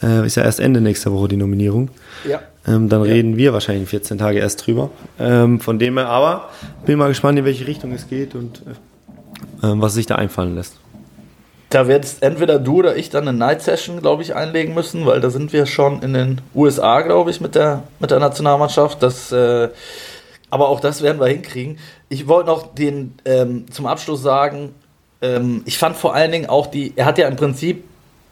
[0.02, 1.90] Äh, ist ja erst Ende nächster Woche die Nominierung.
[2.28, 2.42] Ja.
[2.68, 3.12] Ähm, dann ja.
[3.12, 4.92] reden wir wahrscheinlich 14 Tage erst drüber.
[5.20, 6.50] Ähm, von dem her, aber
[6.86, 8.76] bin mal gespannt, in welche Richtung es geht und äh,
[9.62, 10.78] was sich da einfallen lässt.
[11.70, 15.20] Da wird entweder du oder ich dann eine Night Session, glaube ich, einlegen müssen, weil
[15.20, 19.04] da sind wir schon in den USA, glaube ich, mit der, mit der Nationalmannschaft.
[19.04, 19.68] Das, äh,
[20.50, 21.78] aber auch das werden wir hinkriegen.
[22.08, 24.74] Ich wollte noch den ähm, zum Abschluss sagen,
[25.22, 27.84] ähm, ich fand vor allen Dingen auch die, er hat ja im Prinzip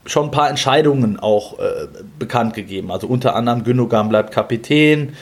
[0.06, 1.88] schon ein paar Entscheidungen auch äh,
[2.18, 2.90] bekannt gegeben.
[2.90, 5.14] Also unter anderem Gündogan bleibt Kapitän,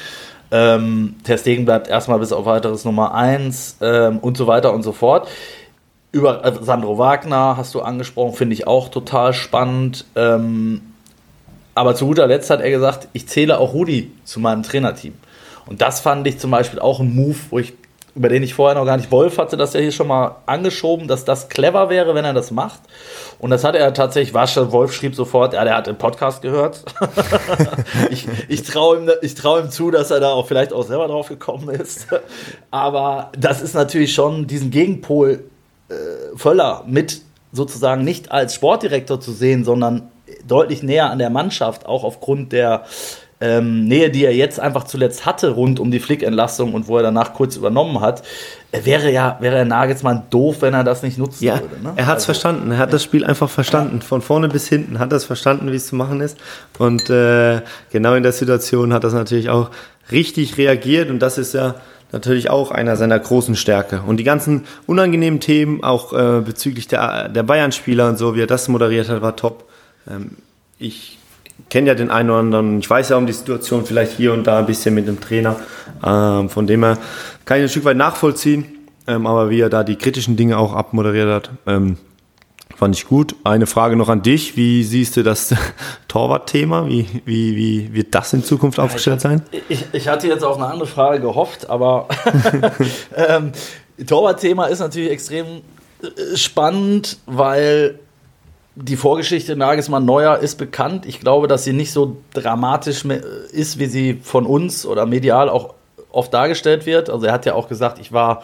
[0.52, 4.84] ähm, Ter Stegen bleibt erstmal bis auf weiteres Nummer 1 ähm, und so weiter und
[4.84, 5.28] so fort
[6.13, 10.06] über äh, Sandro Wagner hast du angesprochen, finde ich auch total spannend.
[10.15, 10.82] Ähm,
[11.76, 15.15] aber zu guter Letzt hat er gesagt, ich zähle auch Rudi zu meinem Trainerteam.
[15.65, 17.73] Und das fand ich zum Beispiel auch ein Move, wo ich,
[18.13, 21.08] über den ich vorher noch gar nicht Wolf hatte, dass er hier schon mal angeschoben,
[21.08, 22.82] dass das clever wäre, wenn er das macht.
[23.39, 26.84] Und das hat er tatsächlich, Wasche, Wolf schrieb sofort, ja, der hat den Podcast gehört.
[28.12, 31.30] ich ich traue ihm, trau ihm zu, dass er da auch vielleicht auch selber drauf
[31.30, 32.06] gekommen ist.
[32.69, 35.45] Aber das ist natürlich schon diesen Gegenpol
[35.89, 35.93] äh,
[36.36, 40.10] Völler mit sozusagen nicht als Sportdirektor zu sehen, sondern
[40.48, 42.84] deutlich näher an der Mannschaft, auch aufgrund der
[43.43, 47.04] ähm, Nähe, die er jetzt einfach zuletzt hatte rund um die Flickentlassung und wo er
[47.04, 48.24] danach kurz übernommen hat,
[48.72, 51.76] äh, wäre ja wäre der Nagelsmann doof, wenn er das nicht nutzen ja, würde.
[51.84, 51.93] Ne?
[51.98, 54.98] Er hat es also, verstanden, er hat das Spiel einfach verstanden, von vorne bis hinten
[55.00, 56.38] hat er es verstanden, wie es zu machen ist.
[56.80, 59.72] Und äh, genau in der Situation hat das natürlich auch
[60.12, 61.10] richtig reagiert.
[61.10, 61.76] Und das ist ja
[62.13, 64.02] natürlich auch einer seiner großen Stärke.
[64.06, 68.47] Und die ganzen unangenehmen Themen, auch äh, bezüglich der, der Bayern-Spieler und so, wie er
[68.47, 69.65] das moderiert hat, war top.
[70.10, 70.38] Ähm,
[70.78, 71.17] ich
[71.69, 74.45] kenne ja den einen oder anderen, ich weiß ja um die Situation vielleicht hier und
[74.45, 75.58] da ein bisschen mit dem Trainer.
[76.06, 76.98] Ähm, von dem her
[77.46, 78.65] kann ich ein Stück weit nachvollziehen,
[79.08, 81.98] ähm, aber wie er da die kritischen Dinge auch abmoderiert hat, ähm,
[82.76, 83.36] Fand ich gut.
[83.44, 84.58] Eine Frage noch an dich.
[84.58, 85.54] Wie siehst du das
[86.08, 86.88] Torwart-Thema?
[86.88, 89.44] Wie, wie, wie wird das in Zukunft aufgestellt sein?
[89.69, 92.08] Ich, ich hatte jetzt auf eine andere Frage gehofft, aber
[93.15, 93.52] ähm,
[94.06, 95.62] Torwart-Thema ist natürlich extrem
[96.02, 98.00] äh, spannend, weil
[98.76, 101.06] die Vorgeschichte Nagelsmann Neuer ist bekannt.
[101.06, 105.76] Ich glaube, dass sie nicht so dramatisch ist, wie sie von uns oder medial auch
[106.12, 107.10] oft dargestellt wird.
[107.10, 108.42] Also er hat ja auch gesagt, ich war,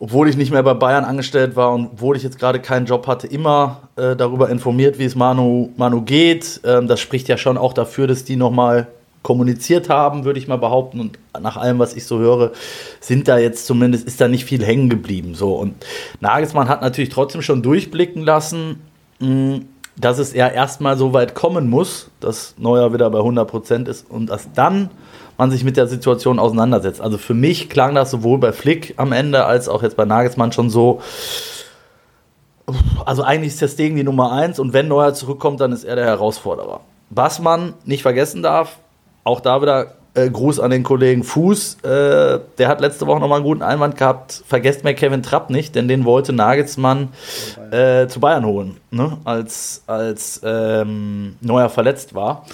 [0.00, 3.06] obwohl ich nicht mehr bei Bayern angestellt war und obwohl ich jetzt gerade keinen Job
[3.06, 6.62] hatte, immer äh, darüber informiert, wie es Manu, Manu geht.
[6.64, 8.88] Ähm, das spricht ja schon auch dafür, dass die nochmal
[9.22, 11.00] kommuniziert haben, würde ich mal behaupten.
[11.00, 12.52] Und nach allem, was ich so höre,
[13.00, 15.34] sind da jetzt zumindest, ist da nicht viel hängen geblieben.
[15.34, 15.52] So.
[15.52, 15.74] Und
[16.20, 18.80] Nagelsmann hat natürlich trotzdem schon durchblicken lassen,
[20.00, 24.26] dass es ja erstmal so weit kommen muss, dass Neuer wieder bei 100% ist und
[24.26, 24.90] dass dann
[25.36, 27.00] man sich mit der Situation auseinandersetzt.
[27.00, 30.52] Also für mich klang das sowohl bei Flick am Ende als auch jetzt bei Nagelsmann
[30.52, 31.00] schon so,
[33.04, 35.96] also eigentlich ist der Stegen die Nummer 1 und wenn Neuer zurückkommt, dann ist er
[35.96, 36.80] der Herausforderer.
[37.10, 38.78] Was man nicht vergessen darf,
[39.24, 41.78] auch da wieder äh, Gruß an den Kollegen Fuß.
[41.82, 44.42] Äh, der hat letzte Woche nochmal einen guten Einwand gehabt.
[44.46, 47.08] Vergesst mir Kevin Trapp nicht, denn den wollte Nagelsmann
[47.70, 49.18] äh, zu Bayern holen, ne?
[49.24, 52.44] als, als ähm, Neuer verletzt war.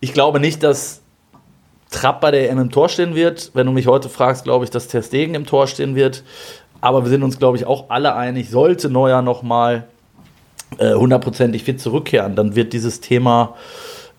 [0.00, 1.00] Ich glaube nicht, dass
[1.90, 3.52] Trapp bei der EM im Tor stehen wird.
[3.54, 6.24] Wenn du mich heute fragst, glaube ich, dass Ter Stegen im Tor stehen wird.
[6.80, 9.84] Aber wir sind uns, glaube ich, auch alle einig, sollte Neuer nochmal
[10.78, 13.54] äh, hundertprozentig fit zurückkehren, dann wird dieses Thema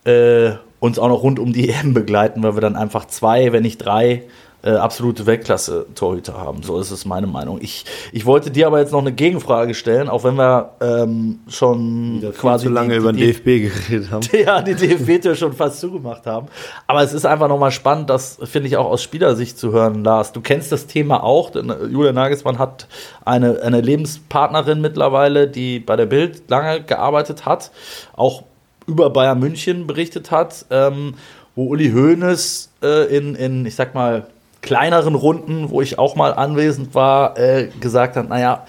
[0.04, 3.62] äh, uns auch noch rund um die EM begleiten, weil wir dann einfach zwei, wenn
[3.62, 4.24] nicht drei
[4.62, 6.62] äh, absolute Weltklasse-Torhüter haben.
[6.64, 7.60] So ist es meine Meinung.
[7.62, 12.24] Ich, ich wollte dir aber jetzt noch eine Gegenfrage stellen, auch wenn wir ähm, schon
[12.36, 14.26] quasi zu lange die, über den DFB geredet haben.
[14.32, 16.48] Ja, die DFB-Tür schon fast zugemacht haben.
[16.86, 20.32] Aber es ist einfach nochmal spannend, das finde ich auch aus Spielersicht zu hören, Lars.
[20.32, 22.88] Du kennst das Thema auch, denn äh, Julian Nagelsmann hat
[23.24, 27.70] eine, eine Lebenspartnerin mittlerweile, die bei der Bild lange gearbeitet hat,
[28.16, 28.42] auch
[28.88, 31.14] über Bayern München berichtet hat, ähm,
[31.54, 34.26] wo Uli Hoeneß äh, in, in, ich sag mal,
[34.62, 38.66] kleineren Runden, wo ich auch mal anwesend war, äh, gesagt hat, naja,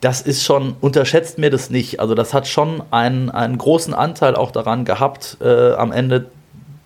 [0.00, 1.98] das ist schon, unterschätzt mir das nicht.
[1.98, 6.26] Also das hat schon einen, einen großen Anteil auch daran gehabt, äh, am Ende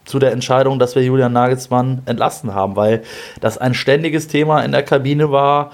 [0.04, 3.02] zu der Entscheidung, dass wir Julian Nagelsmann entlassen haben, weil
[3.40, 5.72] das ein ständiges Thema in der Kabine war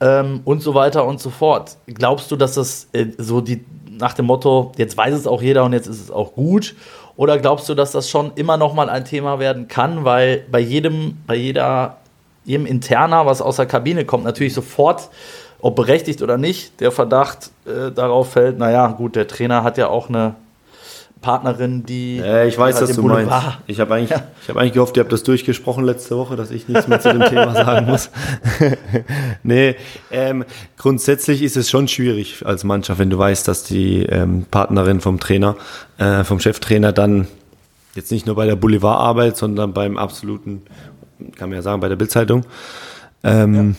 [0.00, 1.76] ähm, und so weiter und so fort.
[1.86, 3.64] Glaubst du, dass das äh, so die
[3.98, 6.74] nach dem Motto, jetzt weiß es auch jeder und jetzt ist es auch gut?
[7.16, 10.60] Oder glaubst du, dass das schon immer noch mal ein Thema werden kann, weil bei
[10.60, 11.98] jedem, bei jeder,
[12.44, 15.10] jedem Interner, was aus der Kabine kommt, natürlich sofort,
[15.60, 19.88] ob berechtigt oder nicht, der Verdacht äh, darauf fällt, naja, gut, der Trainer hat ja
[19.88, 20.34] auch eine
[21.24, 22.18] Partnerin, die.
[22.18, 23.58] Äh, ich weiß, halt den du Boulevard- meinst.
[23.66, 24.10] Ich habe eigentlich,
[24.42, 27.12] ich hab eigentlich gehofft, ihr habt das durchgesprochen letzte Woche, dass ich nichts mehr zu
[27.12, 28.10] dem Thema sagen muss.
[29.42, 29.74] nee,
[30.10, 30.44] ähm,
[30.76, 35.18] grundsätzlich ist es schon schwierig als Mannschaft, wenn du weißt, dass die ähm, Partnerin vom
[35.18, 35.56] Trainer,
[35.98, 37.26] äh, vom Cheftrainer dann
[37.94, 40.62] jetzt nicht nur bei der Boulevard arbeitet, sondern beim absoluten,
[41.36, 42.44] kann man ja sagen, bei der Bildzeitung.
[43.22, 43.76] Ähm,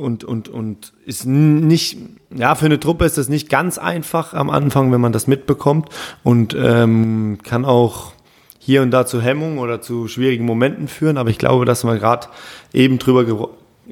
[0.00, 1.98] und, und, und ist nicht,
[2.34, 5.88] ja, für eine Truppe ist das nicht ganz einfach am Anfang, wenn man das mitbekommt
[6.24, 8.12] und ähm, kann auch
[8.58, 11.16] hier und da zu Hemmungen oder zu schwierigen Momenten führen.
[11.16, 12.28] Aber ich glaube, dass wir gerade
[12.72, 13.36] eben drüber ge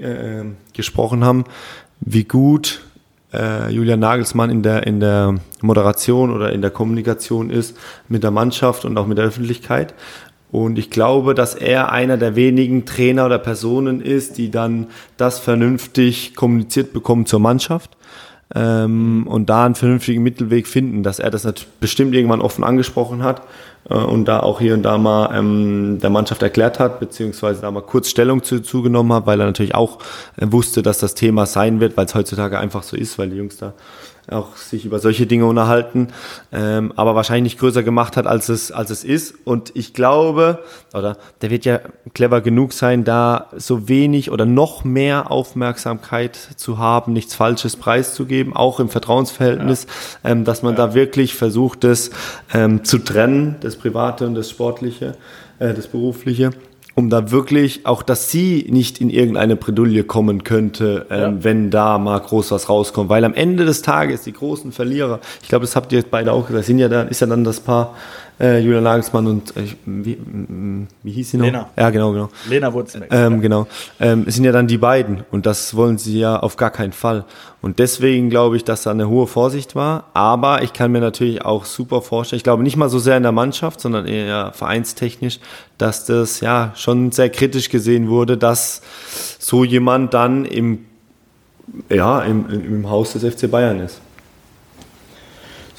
[0.02, 0.44] äh,
[0.74, 1.44] gesprochen haben,
[2.00, 2.82] wie gut
[3.32, 7.76] äh, Julian Nagelsmann in der, in der Moderation oder in der Kommunikation ist
[8.08, 9.94] mit der Mannschaft und auch mit der Öffentlichkeit.
[10.50, 14.86] Und ich glaube, dass er einer der wenigen Trainer oder Personen ist, die dann
[15.16, 17.96] das vernünftig kommuniziert bekommen zur Mannschaft
[18.54, 21.46] ähm, und da einen vernünftigen Mittelweg finden, dass er das
[21.80, 23.42] bestimmt irgendwann offen angesprochen hat
[23.90, 27.70] äh, und da auch hier und da mal ähm, der Mannschaft erklärt hat, beziehungsweise da
[27.70, 29.98] mal kurz Stellung zu, zugenommen hat, weil er natürlich auch
[30.36, 33.36] äh, wusste, dass das Thema sein wird, weil es heutzutage einfach so ist, weil die
[33.36, 33.74] Jungs da
[34.30, 36.08] auch sich über solche Dinge unterhalten,
[36.52, 39.34] ähm, aber wahrscheinlich nicht größer gemacht hat, als es, als es ist.
[39.44, 40.62] Und ich glaube,
[40.92, 41.80] oder der wird ja
[42.14, 48.54] clever genug sein, da so wenig oder noch mehr Aufmerksamkeit zu haben, nichts Falsches preiszugeben,
[48.54, 49.86] auch im Vertrauensverhältnis,
[50.24, 52.10] ähm, dass man da wirklich versucht, das
[52.52, 55.16] ähm, zu trennen, das Private und das Sportliche,
[55.58, 56.50] äh, das Berufliche
[56.98, 61.44] um da wirklich auch, dass sie nicht in irgendeine Bredouille kommen könnte, ähm, Ja.
[61.44, 63.08] wenn da mal groß was rauskommt.
[63.08, 66.32] Weil am Ende des Tages die großen Verlierer, ich glaube, das habt ihr jetzt beide
[66.32, 67.94] auch gesagt, sind ja dann, ist ja dann das Paar
[68.40, 71.46] äh, Julian Nagelsmann und äh, wie, mm, wie hieß sie noch?
[71.46, 71.70] Lena.
[71.76, 72.28] Ja, genau, genau.
[72.48, 73.08] Lena Wurzmeck.
[73.12, 73.66] Ähm, genau.
[74.00, 76.92] Ähm, es sind ja dann die beiden und das wollen sie ja auf gar keinen
[76.92, 77.24] Fall.
[77.60, 80.04] Und deswegen glaube ich, dass da eine hohe Vorsicht war.
[80.14, 83.24] Aber ich kann mir natürlich auch super vorstellen, ich glaube nicht mal so sehr in
[83.24, 85.40] der Mannschaft, sondern eher vereinstechnisch,
[85.76, 88.82] dass das ja schon sehr kritisch gesehen wurde, dass
[89.38, 90.84] so jemand dann im,
[91.88, 94.00] ja, im, im Haus des FC Bayern ist.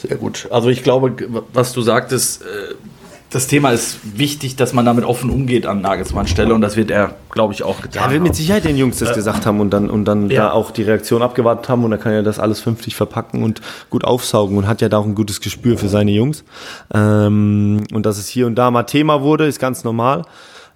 [0.01, 0.47] Sehr gut.
[0.49, 1.13] Also ich glaube,
[1.53, 2.45] was du sagtest, äh,
[3.29, 6.89] das Thema ist wichtig, dass man damit offen umgeht an Nagelsmanns Stelle und das wird
[6.89, 8.03] er, glaube ich, auch getan.
[8.05, 10.45] Ja, wird mit Sicherheit den Jungs das äh, gesagt haben und dann, und dann ja.
[10.45, 13.61] da auch die Reaktion abgewartet haben und er kann ja das alles vernünftig verpacken und
[13.89, 16.43] gut aufsaugen und hat ja da auch ein gutes Gespür für seine Jungs.
[16.91, 20.23] Ähm, und dass es hier und da mal Thema wurde, ist ganz normal.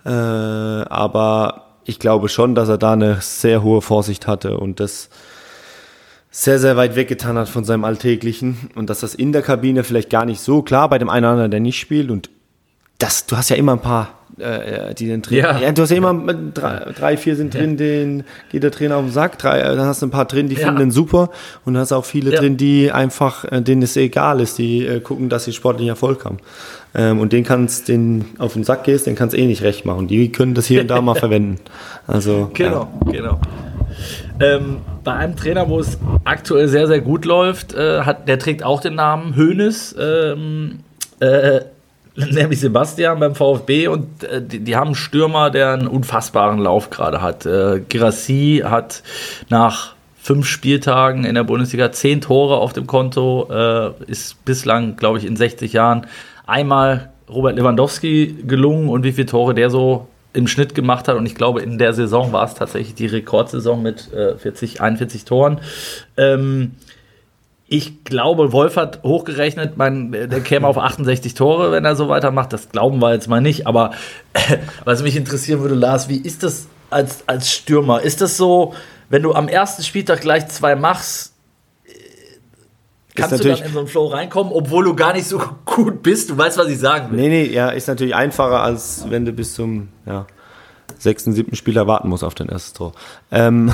[0.06, 5.10] Äh, aber ich glaube schon, dass er da eine sehr hohe Vorsicht hatte und das
[6.36, 10.10] sehr, sehr weit weggetan hat von seinem Alltäglichen und dass das in der Kabine vielleicht
[10.10, 12.32] gar nicht so klar bei dem einen oder anderen, der nicht spielt und
[12.98, 14.10] das, du hast ja immer ein paar,
[14.40, 15.38] äh, die den drin.
[15.38, 15.60] Ja.
[15.60, 15.72] ja.
[15.72, 19.12] du hast ja immer drei, drei vier sind drin, den geht der Trainer auf den
[19.12, 19.38] Sack.
[19.38, 20.66] Drei, äh, dann hast du ein paar drin, die ja.
[20.66, 21.30] finden den super.
[21.66, 22.40] Und dann hast du auch viele ja.
[22.40, 26.26] drin, die einfach, äh, denen es egal ist, die äh, gucken, dass sie sportlichen Erfolg
[26.26, 26.38] haben.
[26.96, 30.08] Ähm, und den kannst, den auf den Sack gehst, den kannst eh nicht recht machen.
[30.08, 31.60] Die können das hier und da mal verwenden.
[32.08, 32.50] Also.
[32.54, 33.40] Genau, genau.
[34.40, 38.64] Ähm, bei einem Trainer, wo es aktuell sehr, sehr gut läuft, äh, hat, der trägt
[38.64, 39.96] auch den Namen Hönes.
[40.00, 40.80] Ähm,
[41.20, 41.62] äh,
[42.16, 46.90] nämlich Sebastian beim VfB und äh, die, die, haben einen Stürmer, der einen unfassbaren Lauf
[46.90, 47.46] gerade hat.
[47.46, 49.04] Äh, Girassi hat
[49.50, 55.18] nach fünf Spieltagen in der Bundesliga zehn Tore auf dem Konto, äh, ist bislang, glaube
[55.18, 56.08] ich, in 60 Jahren
[56.46, 61.16] einmal Robert Lewandowski gelungen und wie viele Tore der so im Schnitt gemacht hat.
[61.16, 65.26] Und ich glaube, in der Saison war es tatsächlich die Rekordsaison mit äh, 40, 41
[65.26, 65.62] Toren.
[66.18, 66.72] Ähm,
[67.68, 72.54] ich glaube, Wolf hat hochgerechnet, mein, der käme auf 68 Tore, wenn er so weitermacht.
[72.54, 73.66] Das glauben wir jetzt mal nicht.
[73.68, 73.92] Aber
[74.34, 78.02] äh, was mich interessieren würde, Lars, wie ist das als, als Stürmer?
[78.02, 78.74] Ist das so,
[79.10, 81.33] wenn du am ersten Spieltag gleich zwei machst,
[83.16, 86.30] kannst du dann in so einen Flow reinkommen, obwohl du gar nicht so gut bist?
[86.30, 87.20] Du weißt, was ich sagen will.
[87.20, 90.26] Nee, nee, ja, ist natürlich einfacher, als wenn du bis zum ja,
[90.98, 92.94] sechsten, siebten Spieler warten musst auf dein erstes Tor.
[93.32, 93.72] Ähm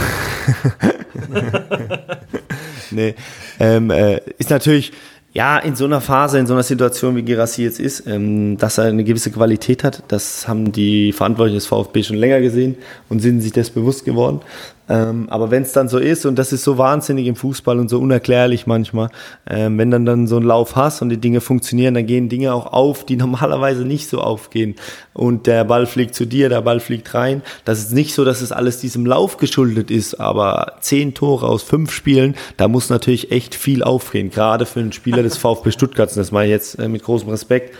[2.92, 3.16] nee,
[3.60, 4.92] ähm, äh, ist natürlich,
[5.32, 8.78] ja, in so einer Phase, in so einer Situation, wie Gerassi jetzt ist, ähm, dass
[8.78, 12.78] er eine gewisse Qualität hat, das haben die Verantwortlichen des VfB schon länger gesehen
[13.10, 14.42] und sind sich das bewusst geworden.
[14.90, 17.90] Ähm, aber wenn es dann so ist, und das ist so wahnsinnig im Fußball und
[17.90, 19.10] so unerklärlich manchmal,
[19.48, 22.54] ähm, wenn dann dann so ein Lauf hast und die Dinge funktionieren, dann gehen Dinge
[22.54, 24.76] auch auf, die normalerweise nicht so aufgehen.
[25.14, 27.44] Und der Ball fliegt zu dir, der Ball fliegt rein.
[27.66, 31.62] Das ist nicht so, dass es alles diesem Lauf geschuldet ist, aber zehn Tore aus
[31.62, 36.10] fünf Spielen, da muss natürlich echt viel aufgehen, gerade für einen Spieler des VfB Stuttgart.
[36.16, 37.76] Das meine ich jetzt äh, mit großem Respekt.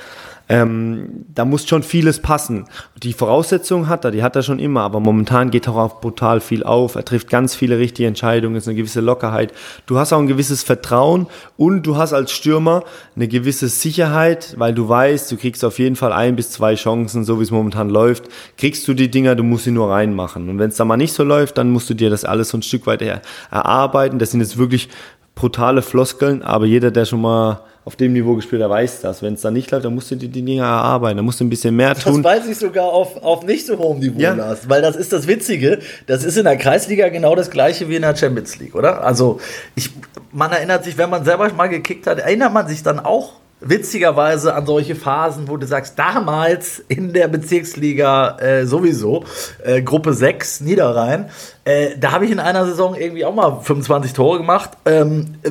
[0.52, 2.66] Ähm, da muss schon vieles passen.
[3.04, 6.42] Die Voraussetzungen hat er, die hat er schon immer, aber momentan geht er auch brutal
[6.42, 6.96] viel auf.
[6.96, 9.54] Er trifft ganz viele richtige Entscheidungen, ist eine gewisse Lockerheit.
[9.86, 12.84] Du hast auch ein gewisses Vertrauen und du hast als Stürmer
[13.16, 17.24] eine gewisse Sicherheit, weil du weißt, du kriegst auf jeden Fall ein bis zwei Chancen,
[17.26, 18.24] so wie es momentan läuft.
[18.58, 20.50] Kriegst du die Dinger, du musst sie nur reinmachen.
[20.50, 22.58] Und wenn es da mal nicht so läuft, dann musst du dir das alles so
[22.58, 23.04] ein Stück weit
[23.52, 24.18] erarbeiten.
[24.18, 24.90] Das sind jetzt wirklich
[25.36, 29.24] brutale Floskeln, aber jeder, der schon mal auf dem Niveau gespielt hat, weiß das.
[29.24, 31.44] Wenn es dann nicht läuft, dann musst du die, die Dinge erarbeiten, dann musst du
[31.44, 32.22] ein bisschen mehr tun.
[32.22, 34.36] Das weiß ich sogar auf, auf nicht so hohem Niveau, ja.
[34.36, 35.80] Lars, weil das ist das Witzige.
[36.06, 39.04] Das ist in der Kreisliga genau das gleiche wie in der Champions League, oder?
[39.04, 39.40] Also,
[39.74, 39.90] ich,
[40.32, 44.54] man erinnert sich, wenn man selber mal gekickt hat, erinnert man sich dann auch witzigerweise
[44.54, 49.24] an solche Phasen, wo du sagst, damals in der Bezirksliga äh, sowieso,
[49.64, 51.32] äh, Gruppe 6 Niederrhein,
[51.66, 54.78] äh, da habe ich in einer Saison irgendwie auch mal 25 Tore gemacht.
[54.86, 55.50] Ähm, äh,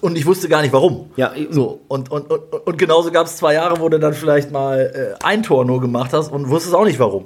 [0.00, 1.10] und ich wusste gar nicht warum.
[1.16, 1.80] Ja, so.
[1.88, 5.24] Und, und, und, und genauso gab es zwei Jahre, wo du dann vielleicht mal äh,
[5.24, 7.24] ein Tor nur gemacht hast und wusstest auch nicht warum.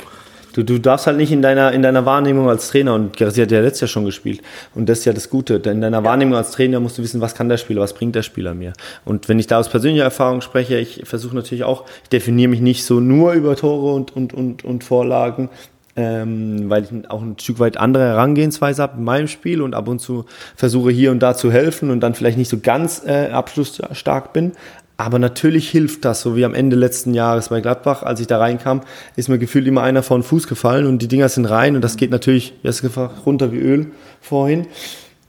[0.55, 3.51] Du, du darfst halt nicht in deiner, in deiner Wahrnehmung als Trainer, und sie hat
[3.51, 4.41] ja letztes Jahr schon gespielt,
[4.77, 6.05] und das ist ja das Gute, in deiner ja.
[6.05, 8.73] Wahrnehmung als Trainer musst du wissen, was kann der Spieler, was bringt der Spieler mir.
[9.05, 12.61] Und wenn ich da aus persönlicher Erfahrung spreche, ich versuche natürlich auch, ich definiere mich
[12.61, 15.51] nicht so nur über Tore und, und, und, und Vorlagen,
[15.97, 19.89] ähm, weil ich auch ein Stück weit andere Herangehensweise habe in meinem Spiel und ab
[19.89, 20.25] und zu
[20.57, 24.53] versuche hier und da zu helfen und dann vielleicht nicht so ganz äh, abschlussstark bin.
[24.97, 28.39] Aber natürlich hilft das, so wie am Ende letzten Jahres bei Gladbach, als ich da
[28.39, 28.83] reinkam,
[29.17, 31.83] ist mir gefühlt immer einer vor den Fuß gefallen und die Dinger sind rein und
[31.83, 32.85] das geht natürlich jetzt
[33.27, 33.87] runter wie Öl
[34.21, 34.67] vorhin.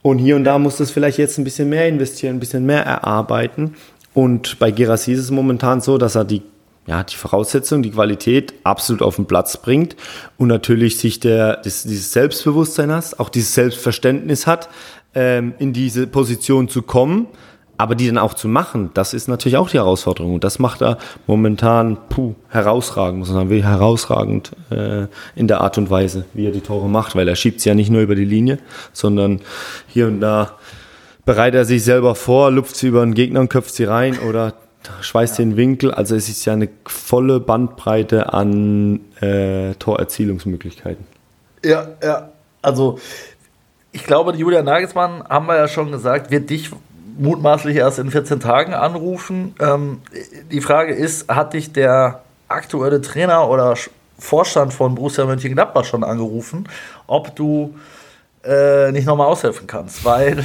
[0.02, 2.84] Und hier und da muss das vielleicht jetzt ein bisschen mehr investieren, ein bisschen mehr
[2.84, 3.74] erarbeiten.
[4.14, 6.42] Und bei Gerassi ist es momentan so, dass er die,
[6.86, 9.96] ja, die Voraussetzung, die Qualität absolut auf den Platz bringt
[10.38, 14.68] und natürlich sich der, das, dieses Selbstbewusstsein hat, auch dieses Selbstverständnis hat,
[15.14, 17.28] ähm, in diese Position zu kommen
[17.78, 20.34] aber die dann auch zu machen, das ist natürlich auch die Herausforderung.
[20.34, 25.78] Und das macht er momentan puh, herausragend, muss man sagen, herausragend äh, in der Art
[25.78, 28.14] und Weise, wie er die Tore macht, weil er schiebt sie ja nicht nur über
[28.14, 28.58] die Linie,
[28.92, 29.40] sondern
[29.88, 30.52] hier und da
[31.24, 34.54] bereitet er sich selber vor, lupft sie über den Gegner und köpft sie rein oder
[35.00, 35.92] schweißt den Winkel.
[35.92, 41.06] Also es ist ja eine volle Bandbreite an äh, Torerzielungsmöglichkeiten.
[41.64, 42.30] Ja, ja.
[42.62, 42.98] Also
[43.92, 46.70] ich glaube, Julian Nagelsmann, haben wir ja schon gesagt, wird dich
[47.18, 49.54] mutmaßlich erst in 14 Tagen anrufen.
[49.60, 50.00] Ähm,
[50.50, 53.74] die Frage ist, hat dich der aktuelle Trainer oder
[54.18, 56.68] Vorstand von Borussia Mönchengladbach schon angerufen,
[57.06, 57.74] ob du
[58.44, 60.44] äh, nicht nochmal aushelfen kannst, weil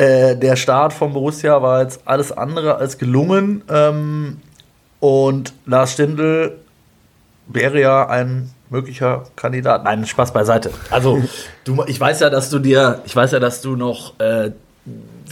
[0.00, 4.38] äh, der Start von Borussia war jetzt alles andere als gelungen ähm,
[4.98, 6.56] und Lars Stindl
[7.48, 9.84] wäre ja ein möglicher Kandidat.
[9.84, 10.70] Nein, Spaß beiseite.
[10.90, 11.22] Also,
[11.64, 14.52] du, ich weiß ja, dass du dir, ich weiß ja, dass du noch äh,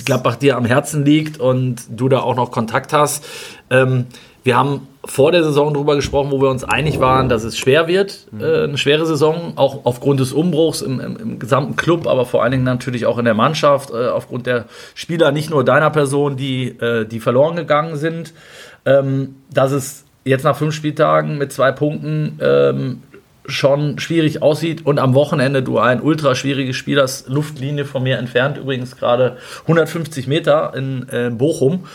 [0.04, 3.24] Gladbach dir am Herzen liegt und du da auch noch Kontakt hast.
[3.70, 4.06] Ähm,
[4.48, 7.86] wir haben vor der Saison darüber gesprochen, wo wir uns einig waren, dass es schwer
[7.86, 12.24] wird, äh, eine schwere Saison, auch aufgrund des Umbruchs im, im, im, gesamten Club, aber
[12.24, 15.90] vor allen Dingen natürlich auch in der Mannschaft, äh, aufgrund der Spieler, nicht nur deiner
[15.90, 18.32] Person, die, äh, die verloren gegangen sind,
[18.86, 23.02] ähm, dass es jetzt nach fünf Spieltagen mit zwei Punkten ähm,
[23.48, 28.18] schon schwierig aussieht und am Wochenende du ein ultra schwieriges Spiel hast, Luftlinie von mir
[28.18, 31.86] entfernt, übrigens gerade 150 Meter in äh, Bochum.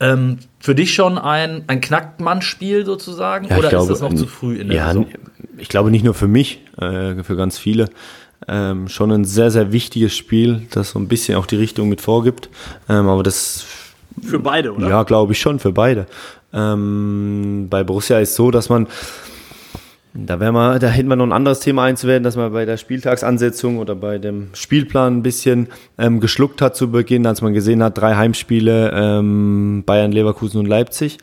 [0.00, 4.26] Ähm, für dich schon ein, ein Knackmann-Spiel sozusagen ja, oder glaube, ist das noch zu
[4.26, 5.06] früh in der ja, Saison?
[5.58, 7.90] Ich glaube nicht nur für mich, äh, für ganz viele.
[8.48, 12.00] Ähm, schon ein sehr, sehr wichtiges Spiel, das so ein bisschen auch die Richtung mit
[12.00, 12.48] vorgibt.
[12.88, 13.66] Ähm, aber das.
[14.20, 14.88] Für beide, oder?
[14.88, 16.06] Ja, glaube ich schon, für beide.
[16.52, 18.88] Ähm, bei Borussia ist so, dass man
[20.14, 23.78] da mal, da hätten wir noch ein anderes Thema einzuwenden, dass man bei der Spieltagsansetzung
[23.78, 27.96] oder bei dem Spielplan ein bisschen ähm, geschluckt hat zu Beginn, als man gesehen hat,
[27.96, 31.18] drei Heimspiele, ähm, Bayern, Leverkusen und Leipzig.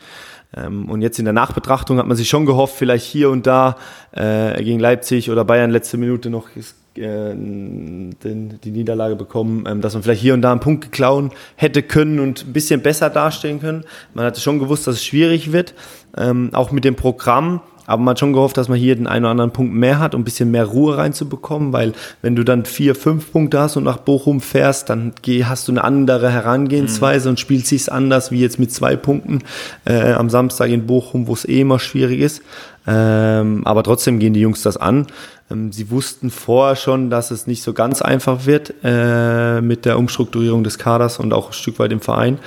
[0.56, 3.76] Ähm, und jetzt in der Nachbetrachtung hat man sich schon gehofft, vielleicht hier und da
[4.10, 6.64] äh, gegen Leipzig oder Bayern letzte Minute noch äh,
[6.96, 11.84] den, die Niederlage bekommen, ähm, dass man vielleicht hier und da einen Punkt geklauen hätte
[11.84, 13.84] können und ein bisschen besser dastehen können.
[14.14, 15.74] Man hatte schon gewusst, dass es schwierig wird,
[16.16, 17.60] ähm, auch mit dem Programm
[17.90, 20.14] aber man hat schon gehofft, dass man hier den einen oder anderen Punkt mehr hat,
[20.14, 23.82] um ein bisschen mehr Ruhe reinzubekommen, weil wenn du dann vier, fünf Punkte hast und
[23.82, 25.12] nach Bochum fährst, dann
[25.42, 27.32] hast du eine andere Herangehensweise mhm.
[27.32, 29.40] und spielst sich anders wie jetzt mit zwei Punkten
[29.84, 32.42] äh, am Samstag in Bochum, wo es eh immer schwierig ist.
[32.86, 35.08] Ähm, aber trotzdem gehen die Jungs das an.
[35.50, 39.98] Ähm, sie wussten vorher schon, dass es nicht so ganz einfach wird äh, mit der
[39.98, 42.38] Umstrukturierung des Kaders und auch ein Stück weit im Verein.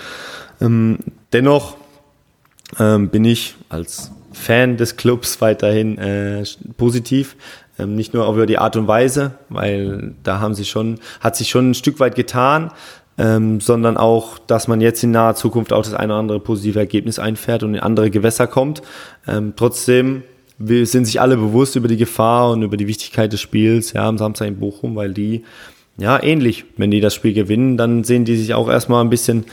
[0.62, 1.00] Ähm,
[1.34, 1.76] dennoch
[2.80, 6.44] ähm, bin ich als Fan des Clubs weiterhin äh,
[6.78, 7.36] positiv.
[7.80, 11.50] Ähm, nicht nur über die Art und Weise, weil da haben sie schon, hat sich
[11.50, 12.72] schon ein Stück weit getan,
[13.18, 16.80] ähm, sondern auch, dass man jetzt in naher Zukunft auch das eine oder andere positive
[16.80, 18.82] Ergebnis einfährt und in andere Gewässer kommt.
[19.28, 20.24] Ähm, trotzdem
[20.58, 24.08] wir sind sich alle bewusst über die Gefahr und über die Wichtigkeit des Spiels ja,
[24.08, 25.44] am Samstag in Bochum, weil die,
[25.98, 29.46] ja, ähnlich, wenn die das Spiel gewinnen, dann sehen die sich auch erstmal ein bisschen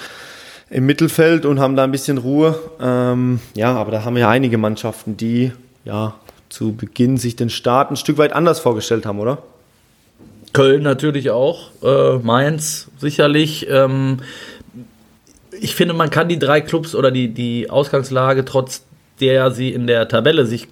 [0.71, 2.59] im Mittelfeld und haben da ein bisschen Ruhe.
[2.81, 5.53] Ähm, ja, aber da haben wir ja einige Mannschaften, die
[5.85, 6.15] ja
[6.49, 9.39] zu Beginn sich den Start ein Stück weit anders vorgestellt haben, oder?
[10.53, 13.69] Köln natürlich auch, äh, Mainz sicherlich.
[13.69, 14.19] Ähm,
[15.61, 18.85] ich finde, man kann die drei Clubs oder die, die Ausgangslage, trotz
[19.21, 20.69] der sie in der Tabelle sich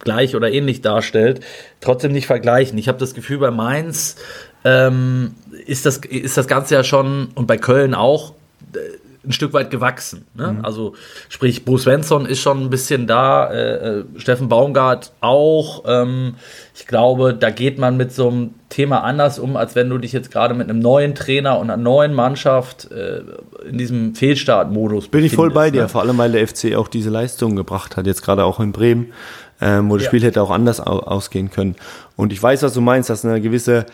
[0.00, 1.40] gleich oder ähnlich darstellt,
[1.80, 2.78] trotzdem nicht vergleichen.
[2.78, 4.16] Ich habe das Gefühl, bei Mainz
[4.64, 5.34] ähm,
[5.66, 8.32] ist, das, ist das Ganze ja schon und bei Köln auch
[8.74, 8.78] äh,
[9.26, 10.26] ein Stück weit gewachsen.
[10.34, 10.52] Ne?
[10.52, 10.64] Mhm.
[10.64, 10.94] Also
[11.28, 15.84] sprich, Bruce Svensson ist schon ein bisschen da, äh, äh, Steffen Baumgart auch.
[15.86, 16.34] Ähm,
[16.74, 20.12] ich glaube, da geht man mit so einem Thema anders um, als wenn du dich
[20.12, 23.22] jetzt gerade mit einem neuen Trainer und einer neuen Mannschaft äh,
[23.68, 25.88] in diesem Fehlstartmodus Bin ich voll bei dir, ne?
[25.88, 29.12] vor allem weil der FC auch diese Leistung gebracht hat, jetzt gerade auch in Bremen,
[29.60, 30.10] ähm, wo das ja.
[30.10, 31.76] Spiel hätte auch anders ausgehen können.
[32.16, 33.86] Und ich weiß, was du meinst, dass eine gewisse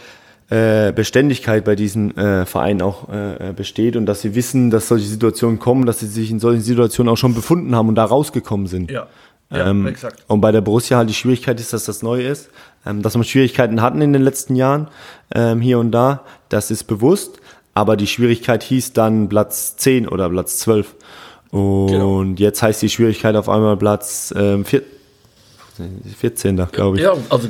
[0.50, 5.06] äh, Beständigkeit bei diesen äh, Vereinen auch äh, besteht und dass sie wissen, dass solche
[5.06, 8.66] Situationen kommen, dass sie sich in solchen Situationen auch schon befunden haben und da rausgekommen
[8.66, 8.90] sind.
[8.90, 9.06] Ja.
[9.52, 10.24] Ja, ähm, exakt.
[10.28, 12.50] Und bei der Borussia halt die Schwierigkeit ist, dass das neu ist,
[12.86, 14.86] ähm, dass wir Schwierigkeiten hatten in den letzten Jahren,
[15.34, 17.40] ähm, hier und da, das ist bewusst,
[17.74, 20.94] aber die Schwierigkeit hieß dann Platz 10 oder Platz 12.
[21.50, 22.22] Und genau.
[22.36, 27.02] jetzt heißt die Schwierigkeit auf einmal Platz ähm, 14, glaube ich.
[27.02, 27.48] Ja, also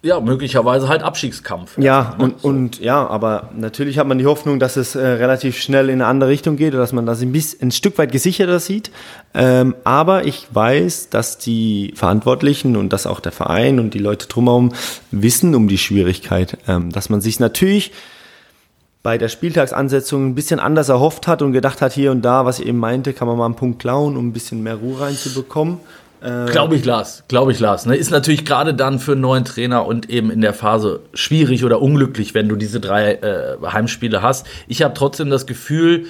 [0.00, 1.76] ja, möglicherweise halt Abstiegskampf.
[1.76, 2.24] Ja, ne?
[2.24, 5.96] und, und ja, aber natürlich hat man die Hoffnung, dass es äh, relativ schnell in
[5.96, 8.92] eine andere Richtung geht oder dass man das ein, bisschen, ein Stück weit gesicherter sieht.
[9.34, 14.28] Ähm, aber ich weiß, dass die Verantwortlichen und dass auch der Verein und die Leute
[14.28, 14.72] drumherum
[15.10, 17.92] wissen um die Schwierigkeit, ähm, dass man sich natürlich
[19.02, 22.60] bei der Spieltagsansetzung ein bisschen anders erhofft hat und gedacht hat, hier und da, was
[22.60, 25.78] ich eben meinte, kann man mal einen Punkt klauen, um ein bisschen mehr Ruhe reinzubekommen.
[26.20, 27.24] Äh, glaube ich, Lars.
[27.28, 27.86] Glaube ich, Lars.
[27.86, 27.96] Ne?
[27.96, 31.80] Ist natürlich gerade dann für einen neuen Trainer und eben in der Phase schwierig oder
[31.80, 34.46] unglücklich, wenn du diese drei äh, Heimspiele hast.
[34.66, 36.06] Ich habe trotzdem das Gefühl,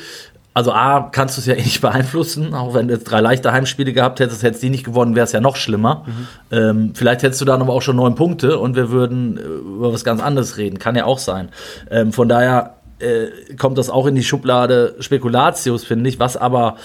[0.54, 3.52] also A, kannst du es ja eh nicht beeinflussen, auch wenn du jetzt drei leichte
[3.52, 6.04] Heimspiele gehabt hättest, hättest die nicht gewonnen, wäre es ja noch schlimmer.
[6.06, 6.26] Mhm.
[6.50, 9.92] Ähm, vielleicht hättest du dann aber auch schon neun Punkte und wir würden äh, über
[9.92, 10.78] was ganz anderes reden.
[10.78, 11.50] Kann ja auch sein.
[11.90, 16.76] Ähm, von daher äh, kommt das auch in die Schublade Spekulatius, finde ich, was aber,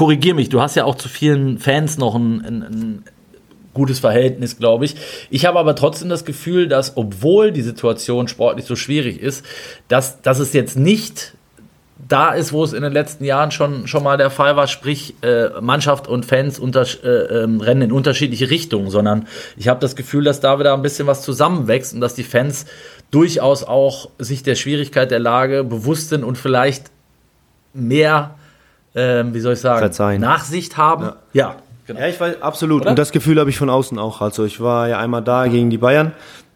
[0.00, 3.04] äh, korrigier mich, du hast ja auch zu vielen Fans noch ein, ein, ein
[3.74, 4.96] gutes Verhältnis, glaube ich.
[5.30, 9.44] Ich habe aber trotzdem das Gefühl, dass, obwohl die Situation sportlich so schwierig ist,
[9.88, 11.34] dass, dass es jetzt nicht
[12.08, 15.14] da ist, wo es in den letzten Jahren schon, schon mal der Fall war, sprich
[15.22, 19.96] äh, Mannschaft und Fans unter, äh, ähm, rennen in unterschiedliche Richtungen, sondern ich habe das
[19.96, 22.66] Gefühl, dass da wieder ein bisschen was zusammenwächst und dass die Fans
[23.10, 26.90] durchaus auch sich der Schwierigkeit der Lage bewusst sind und vielleicht
[27.74, 28.36] mehr,
[28.94, 30.20] äh, wie soll ich sagen, Verzeihen.
[30.20, 31.04] Nachsicht haben.
[31.04, 31.14] Ja.
[31.32, 31.56] ja.
[31.86, 32.00] Genau.
[32.00, 32.82] Ja, ich weiß, absolut.
[32.82, 32.90] Oder?
[32.90, 34.20] Und das Gefühl habe ich von außen auch.
[34.20, 36.12] Also ich war ja einmal da gegen die Bayern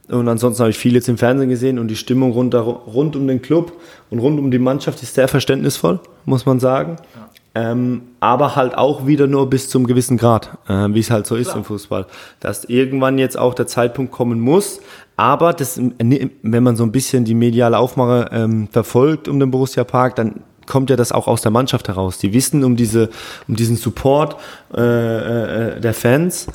[0.08, 3.26] und ansonsten habe ich viel jetzt im Fernsehen gesehen und die Stimmung rund, rund um
[3.26, 3.72] den Club
[4.10, 6.96] und rund um die Mannschaft ist sehr verständnisvoll, muss man sagen.
[7.14, 7.24] Ja.
[7.56, 11.36] Ähm, aber halt auch wieder nur bis zum gewissen Grad, äh, wie es halt so
[11.36, 11.58] ist Klar.
[11.58, 12.06] im Fußball.
[12.40, 14.80] Dass irgendwann jetzt auch der Zeitpunkt kommen muss.
[15.16, 19.84] Aber das, wenn man so ein bisschen die mediale Aufmache ähm, verfolgt um den Borussia
[19.84, 22.18] Park, dann kommt ja das auch aus der Mannschaft heraus.
[22.18, 23.10] Die wissen um diese,
[23.48, 24.36] um diesen Support
[24.74, 26.46] äh, äh, der Fans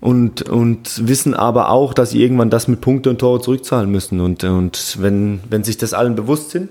[0.00, 4.20] und, und wissen aber auch, dass sie irgendwann das mit Punkte und Tore zurückzahlen müssen.
[4.20, 6.70] Und, und wenn, wenn sich das allen bewusst sind,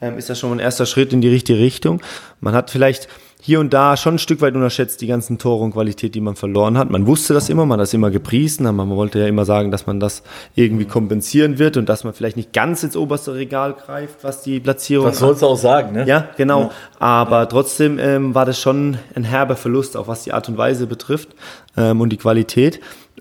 [0.00, 2.00] ähm, ist das schon ein erster Schritt in die richtige Richtung.
[2.40, 3.08] Man hat vielleicht
[3.44, 6.36] hier und da schon ein Stück weit unterschätzt, die ganzen Tore und Qualität, die man
[6.36, 6.90] verloren hat.
[6.90, 9.72] Man wusste das immer, man hat das immer gepriesen, aber man wollte ja immer sagen,
[9.72, 10.22] dass man das
[10.54, 14.60] irgendwie kompensieren wird und dass man vielleicht nicht ganz ins oberste Regal greift, was die
[14.60, 16.06] Platzierung Was sollst du auch sagen, ne?
[16.06, 16.60] Ja, genau.
[16.60, 16.70] Ja.
[17.00, 20.86] Aber trotzdem ähm, war das schon ein herber Verlust, auch was die Art und Weise
[20.86, 21.30] betrifft
[21.76, 22.78] ähm, und die Qualität.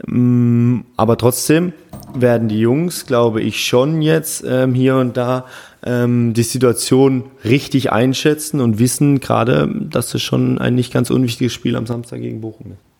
[0.07, 1.73] Ähm, aber trotzdem
[2.13, 5.45] werden die Jungs, glaube ich, schon jetzt ähm, hier und da
[5.83, 11.53] ähm, die Situation richtig einschätzen und wissen gerade, dass es schon ein nicht ganz unwichtiges
[11.53, 12.91] Spiel am Samstag gegen Bochum ist.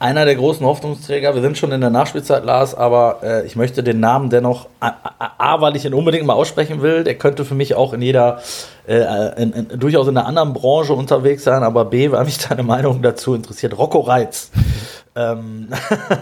[0.00, 3.82] Einer der großen Hoffnungsträger, wir sind schon in der Nachspielzeit, Lars, aber äh, ich möchte
[3.82, 7.44] den Namen dennoch, A, A, A, weil ich ihn unbedingt mal aussprechen will, der könnte
[7.44, 8.40] für mich auch in jeder,
[8.88, 12.62] äh, in, in, durchaus in einer anderen Branche unterwegs sein, aber B, weil mich deine
[12.62, 14.50] Meinung dazu interessiert, Rocco Reitz
[15.16, 15.68] ähm,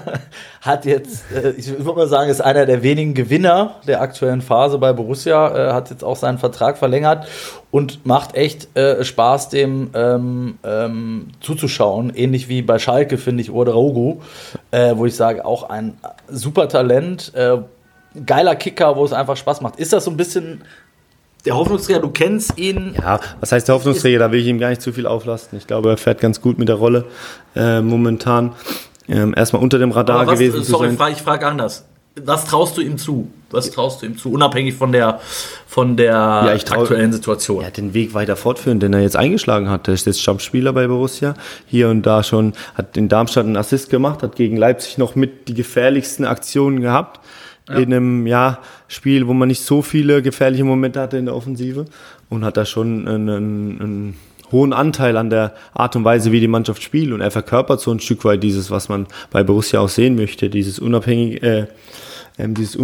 [0.60, 4.78] hat jetzt, äh, ich würde mal sagen, ist einer der wenigen Gewinner der aktuellen Phase
[4.78, 7.26] bei Borussia, äh, hat jetzt auch seinen Vertrag verlängert
[7.70, 12.12] und macht echt äh, Spaß, dem ähm, ähm, zuzuschauen.
[12.14, 14.20] Ähnlich wie bei Schalke, finde ich, Oderogu,
[14.70, 17.58] äh, wo ich sage, auch ein super Talent, äh,
[18.24, 19.76] geiler Kicker, wo es einfach Spaß macht.
[19.76, 20.62] Ist das so ein bisschen
[21.44, 22.94] der Hoffnungsträger, du kennst ihn.
[22.96, 24.18] Ja, was heißt der Hoffnungsträger?
[24.18, 25.58] Da will ich ihm gar nicht zu viel auflasten.
[25.58, 27.04] Ich glaube, er fährt ganz gut mit der Rolle
[27.54, 28.52] äh, momentan.
[29.08, 30.62] Ähm, erstmal unter dem Radar was, gewesen.
[30.64, 31.84] Sorry, frage, ich frage anders.
[32.24, 33.30] Was traust du ihm zu?
[33.50, 34.32] Was traust du ihm zu?
[34.32, 35.20] Unabhängig von der,
[35.68, 37.60] von der ja, trau, aktuellen Situation.
[37.60, 39.86] Er hat den Weg weiter fortführen, den er jetzt eingeschlagen hat.
[39.86, 41.34] Er ist jetzt Stammspieler bei Borussia.
[41.66, 45.46] Hier und da schon, hat in Darmstadt einen Assist gemacht, hat gegen Leipzig noch mit
[45.48, 47.20] die gefährlichsten Aktionen gehabt
[47.68, 47.76] ja.
[47.76, 48.58] in einem ja,
[48.88, 51.86] Spiel, wo man nicht so viele gefährliche Momente hatte in der Offensive
[52.28, 54.14] und hat da schon einen, einen
[54.52, 57.92] hohen Anteil an der Art und Weise, wie die Mannschaft spielt und er verkörpert so
[57.92, 62.48] ein Stück weit dieses, was man bei Borussia auch sehen möchte, dieses unabhängige, äh, äh,
[62.48, 62.78] dieses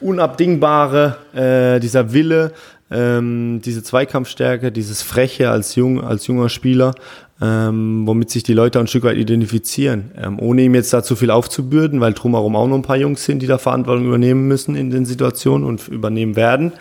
[0.00, 2.52] unabdingbare, äh, dieser Wille,
[2.90, 6.94] ähm, diese Zweikampfstärke, dieses Freche als, jung, als junger Spieler,
[7.40, 10.10] ähm, womit sich die Leute ein Stück weit identifizieren.
[10.16, 13.24] Ähm, ohne ihm jetzt da zu viel aufzubürden, weil drumherum auch noch ein paar Jungs
[13.24, 16.72] sind, die da Verantwortung übernehmen müssen in den Situationen und übernehmen werden.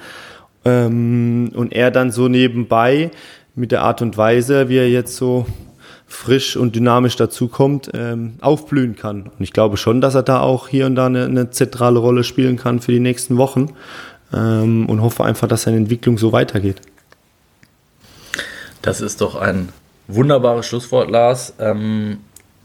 [0.65, 3.11] Ähm, und er dann so nebenbei
[3.55, 5.45] mit der Art und Weise, wie er jetzt so
[6.07, 9.23] frisch und dynamisch dazukommt, ähm, aufblühen kann.
[9.23, 12.23] Und ich glaube schon, dass er da auch hier und da eine, eine zentrale Rolle
[12.23, 13.67] spielen kann für die nächsten Wochen
[14.33, 16.81] ähm, und hoffe einfach, dass seine Entwicklung so weitergeht.
[18.81, 19.69] Das ist doch ein
[20.09, 21.53] wunderbares Schlusswort, Lars.
[21.59, 22.17] Ähm,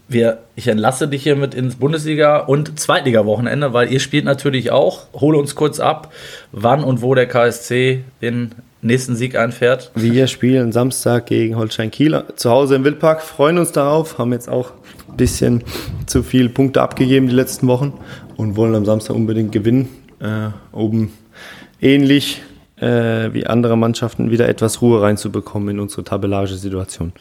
[0.07, 5.07] wir, ich entlasse dich hier mit ins Bundesliga- und Zweitliga-Wochenende, weil ihr spielt natürlich auch.
[5.13, 6.11] Hole uns kurz ab,
[6.51, 9.91] wann und wo der KSC den nächsten Sieg einfährt.
[9.95, 14.47] Wir spielen Samstag gegen Holstein Kiel zu Hause im Wildpark, freuen uns darauf, haben jetzt
[14.47, 14.73] auch
[15.09, 15.63] ein bisschen
[16.05, 17.93] zu viele Punkte abgegeben die letzten Wochen
[18.37, 19.89] und wollen am Samstag unbedingt gewinnen.
[20.19, 21.13] Äh, oben
[21.81, 22.41] ähnlich
[22.77, 27.13] äh, wie andere Mannschaften wieder etwas Ruhe reinzubekommen in unsere tabellage Situation.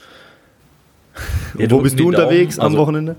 [1.55, 2.67] wo bist du unterwegs Daumen.
[2.67, 3.17] am also, Wochenende?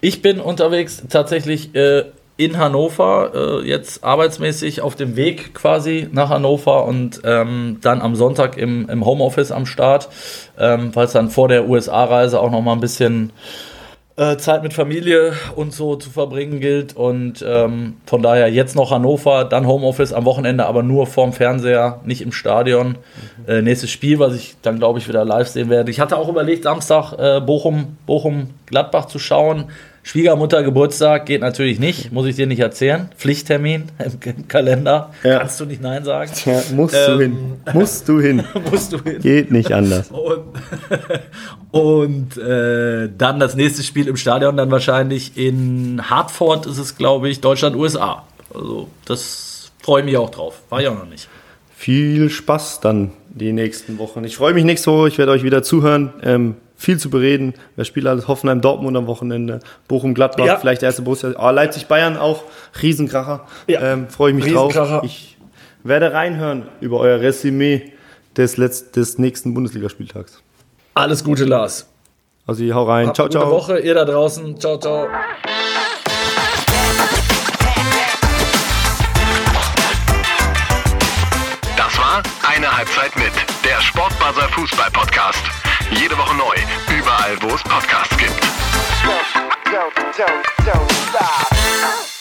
[0.00, 2.04] Ich bin unterwegs tatsächlich äh,
[2.36, 8.16] in Hannover, äh, jetzt arbeitsmäßig auf dem Weg quasi nach Hannover und ähm, dann am
[8.16, 10.08] Sonntag im, im Homeoffice am Start,
[10.58, 13.32] ähm, weil es dann vor der USA-Reise auch noch mal ein bisschen
[14.16, 16.96] äh, Zeit mit Familie und so zu verbringen gilt.
[16.96, 22.00] Und ähm, von daher jetzt noch Hannover, dann Homeoffice am Wochenende, aber nur vorm Fernseher,
[22.04, 22.98] nicht im Stadion.
[23.46, 23.48] Mhm.
[23.48, 25.90] Äh, nächstes Spiel, was ich dann, glaube ich, wieder live sehen werde.
[25.90, 29.70] Ich hatte auch überlegt, Samstag äh, Bochum, Bochum Gladbach zu schauen.
[30.04, 33.08] Schwiegermutter Geburtstag geht natürlich nicht, muss ich dir nicht erzählen.
[33.16, 33.84] Pflichttermin
[34.24, 35.10] im Kalender.
[35.22, 35.38] Ja.
[35.38, 36.30] Kannst du nicht Nein sagen.
[36.44, 37.36] Ja, musst ähm, du hin.
[37.72, 38.44] Musst du hin.
[38.70, 39.20] musst du hin.
[39.20, 40.10] Geht nicht anders.
[40.10, 40.42] Und,
[41.70, 47.28] und äh, dann das nächste Spiel im Stadion, dann wahrscheinlich in Hartford ist es, glaube
[47.28, 48.24] ich, Deutschland, USA.
[48.52, 50.62] Also das freue ich mich auch drauf.
[50.68, 51.28] War ich auch noch nicht.
[51.76, 54.24] Viel Spaß dann die nächsten Wochen.
[54.24, 56.12] Ich freue mich nächste Woche, ich werde euch wieder zuhören.
[56.22, 57.54] Ähm, viel zu bereden.
[57.76, 58.28] Wer spielt alles?
[58.28, 60.56] Hoffenheim, Dortmund am Wochenende, Bochum, Gladbach, ja.
[60.56, 61.32] vielleicht der erste Borussia.
[61.38, 62.44] Oh, Leipzig, Bayern auch.
[62.82, 63.46] Riesenkracher.
[63.68, 63.92] Ja.
[63.92, 64.74] Ähm, Freue ich mich drauf.
[65.04, 65.38] Ich
[65.84, 67.92] werde reinhören über euer Resümee
[68.36, 70.42] des, Letz-, des nächsten Bundesligaspieltags.
[70.94, 71.88] Alles Gute, Lars.
[72.46, 73.06] Also, hau rein.
[73.06, 73.44] Habt ciao, ciao.
[73.44, 74.58] Gute Woche, ihr da draußen.
[74.58, 75.06] Ciao, ciao.
[81.76, 82.22] Das war
[82.54, 83.32] eine Halbzeit mit
[83.64, 85.31] der Sportbuzzer Fußball Podcast.
[85.94, 86.54] Jede Woche neu,
[86.96, 88.40] überall wo es Podcasts gibt.
[89.70, 92.11] Don't, don't, don't,